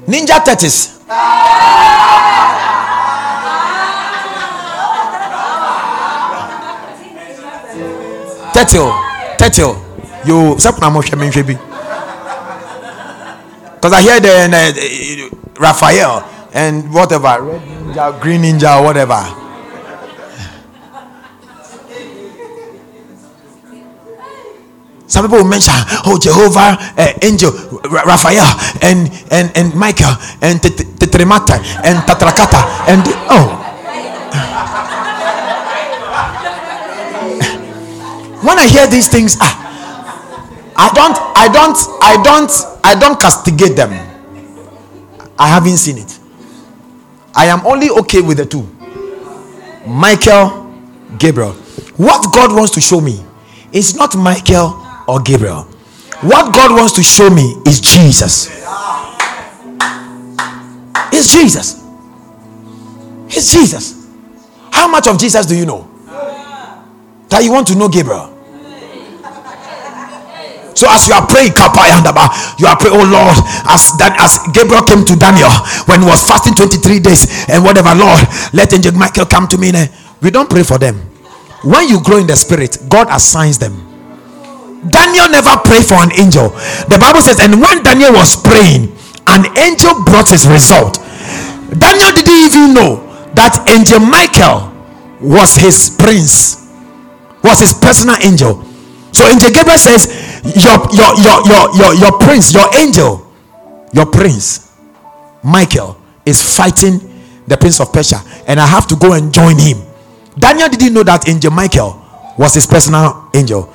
Ninja 0.08 0.44
Turtles. 0.44 0.98
Turtle, 8.54 8.92
turtle. 9.38 9.84
You. 10.26 10.56
Because 13.76 13.94
I 13.94 14.02
hear 14.02 14.20
the 14.20 14.50
uh, 14.52 15.60
Raphael 15.60 16.37
and 16.54 16.94
whatever, 16.94 17.42
red 17.42 17.62
ninja, 17.62 18.22
green 18.22 18.42
ninja, 18.42 18.84
whatever. 18.84 19.22
Some 25.08 25.26
people 25.26 25.40
will 25.40 25.50
mention, 25.50 25.74
oh 26.06 26.20
Jehovah, 26.22 26.76
uh, 26.76 27.14
angel, 27.22 27.52
Raphael, 27.90 28.44
and 28.84 29.08
and 29.32 29.56
and 29.56 29.74
Michael, 29.74 30.12
and 30.42 30.60
Tetremata, 30.60 31.56
and 31.84 32.00
Tatrakata, 32.04 32.92
and 32.92 33.04
oh. 33.32 33.64
when 38.44 38.60
I 38.60 38.68
hear 38.68 38.86
these 38.88 39.08
things, 39.08 39.38
ah, 39.40 39.56
I 40.76 40.92
don't, 40.94 41.18
I 41.36 41.48
don't, 41.48 41.78
I 42.04 42.22
don't, 42.22 42.52
I 42.84 43.00
don't 43.00 43.20
castigate 43.20 43.76
them. 43.76 43.92
I 45.40 45.48
haven't 45.48 45.78
seen 45.78 46.00
it. 46.00 46.20
I 47.38 47.46
am 47.46 47.66
only 47.66 47.90
okay 47.92 48.22
with 48.22 48.38
the 48.38 48.46
two. 48.46 48.68
Michael, 49.88 50.74
Gabriel. 51.20 51.54
What 51.96 52.34
God 52.34 52.56
wants 52.56 52.72
to 52.74 52.82
show 52.82 53.00
me 53.00 53.24
is 53.72 53.96
not 53.96 54.16
Michael 54.16 54.84
or 55.08 55.22
Gabriel. 55.22 55.64
What 56.22 56.54
God 56.54 56.72
wants 56.72 56.94
to 56.94 57.04
show 57.04 57.30
me 57.30 57.56
is 57.66 57.80
Jesus. 57.80 58.48
It's 61.14 61.34
Jesus. 61.34 61.84
It's 63.28 63.54
Jesus. 63.54 64.08
How 64.72 64.88
much 64.88 65.08
of 65.08 65.20
Jesus 65.20 65.46
do 65.46 65.56
you 65.56 65.66
know? 65.66 65.88
That 67.30 67.44
you 67.44 67.52
want 67.52 67.68
to 67.68 67.76
know 67.76 67.88
Gabriel? 67.88 68.37
So 70.78 70.86
as 70.86 71.10
you 71.10 71.18
are 71.18 71.26
praying, 71.26 71.58
you 71.58 72.70
are 72.70 72.78
praying, 72.78 72.94
oh 72.94 73.02
Lord, 73.10 73.34
as 73.66 73.98
that 73.98 74.14
as 74.22 74.38
Gabriel 74.54 74.86
came 74.86 75.02
to 75.10 75.18
Daniel 75.18 75.50
when 75.90 76.06
he 76.06 76.08
was 76.08 76.22
fasting 76.22 76.54
23 76.54 77.02
days 77.02 77.50
and 77.50 77.66
whatever, 77.66 77.98
Lord, 77.98 78.22
let 78.54 78.70
angel 78.78 78.94
Michael 78.94 79.26
come 79.26 79.50
to 79.50 79.58
me. 79.58 79.74
Eh? 79.74 79.90
We 80.22 80.30
don't 80.30 80.46
pray 80.46 80.62
for 80.62 80.78
them. 80.78 81.02
When 81.66 81.90
you 81.90 81.98
grow 82.06 82.22
in 82.22 82.30
the 82.30 82.38
spirit, 82.38 82.78
God 82.86 83.10
assigns 83.10 83.58
them. 83.58 83.74
Daniel 84.86 85.34
never 85.34 85.58
prayed 85.66 85.82
for 85.82 85.98
an 85.98 86.14
angel. 86.14 86.54
The 86.94 87.02
Bible 87.02 87.26
says, 87.26 87.42
and 87.42 87.58
when 87.58 87.82
Daniel 87.82 88.14
was 88.14 88.38
praying, 88.38 88.94
an 89.26 89.50
angel 89.58 90.06
brought 90.06 90.30
his 90.30 90.46
result. 90.46 91.02
Daniel 91.74 92.14
didn't 92.14 92.54
even 92.54 92.78
know 92.78 93.02
that 93.34 93.66
angel 93.66 93.98
Michael 93.98 94.70
was 95.18 95.58
his 95.58 95.90
prince, 95.90 96.70
was 97.42 97.66
his 97.66 97.74
personal 97.74 98.22
angel. 98.22 98.62
So 99.18 99.26
angel 99.26 99.50
Gabriel 99.50 99.80
says, 99.80 100.06
your 100.46 100.78
your 100.94 101.18
your 101.18 101.42
your 101.50 101.76
your, 101.76 101.92
your 101.96 102.20
prince 102.20 102.54
your 102.54 102.70
angel 102.78 103.26
your 103.92 104.06
prince 104.06 104.78
michael 105.42 105.98
is 106.24 106.38
fighting 106.56 107.02
the 107.48 107.58
prince 107.58 107.80
of 107.80 107.92
persia. 107.92 108.22
And 108.46 108.60
i 108.60 108.68
have 108.68 108.86
to 108.88 108.96
go 108.96 109.14
and 109.14 109.34
join 109.34 109.58
him. 109.58 109.82
Daniel 110.38 110.70
didn't 110.70 110.94
know 110.94 111.02
that 111.02 111.28
angel 111.28 111.50
michael 111.50 112.00
was 112.38 112.54
his 112.54 112.68
personal 112.68 113.32
angel. 113.34 113.74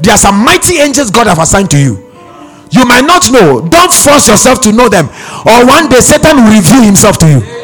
There 0.00 0.12
are 0.12 0.18
some 0.18 0.44
mighty 0.44 0.76
angels 0.76 1.10
god 1.10 1.28
have 1.28 1.38
assigned 1.38 1.70
to 1.70 1.78
you. 1.78 2.12
You 2.70 2.84
might 2.84 3.06
not 3.06 3.24
know. 3.32 3.66
Don't 3.66 3.92
force 3.92 4.28
yourself 4.28 4.60
to 4.68 4.72
know 4.72 4.90
them. 4.90 5.06
Or 5.48 5.64
one 5.64 5.88
day 5.88 6.00
satan 6.04 6.44
will 6.44 6.52
reveal 6.52 6.82
himself 6.82 7.16
to 7.24 7.26
you 7.30 7.63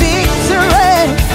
Victory. 0.00 1.25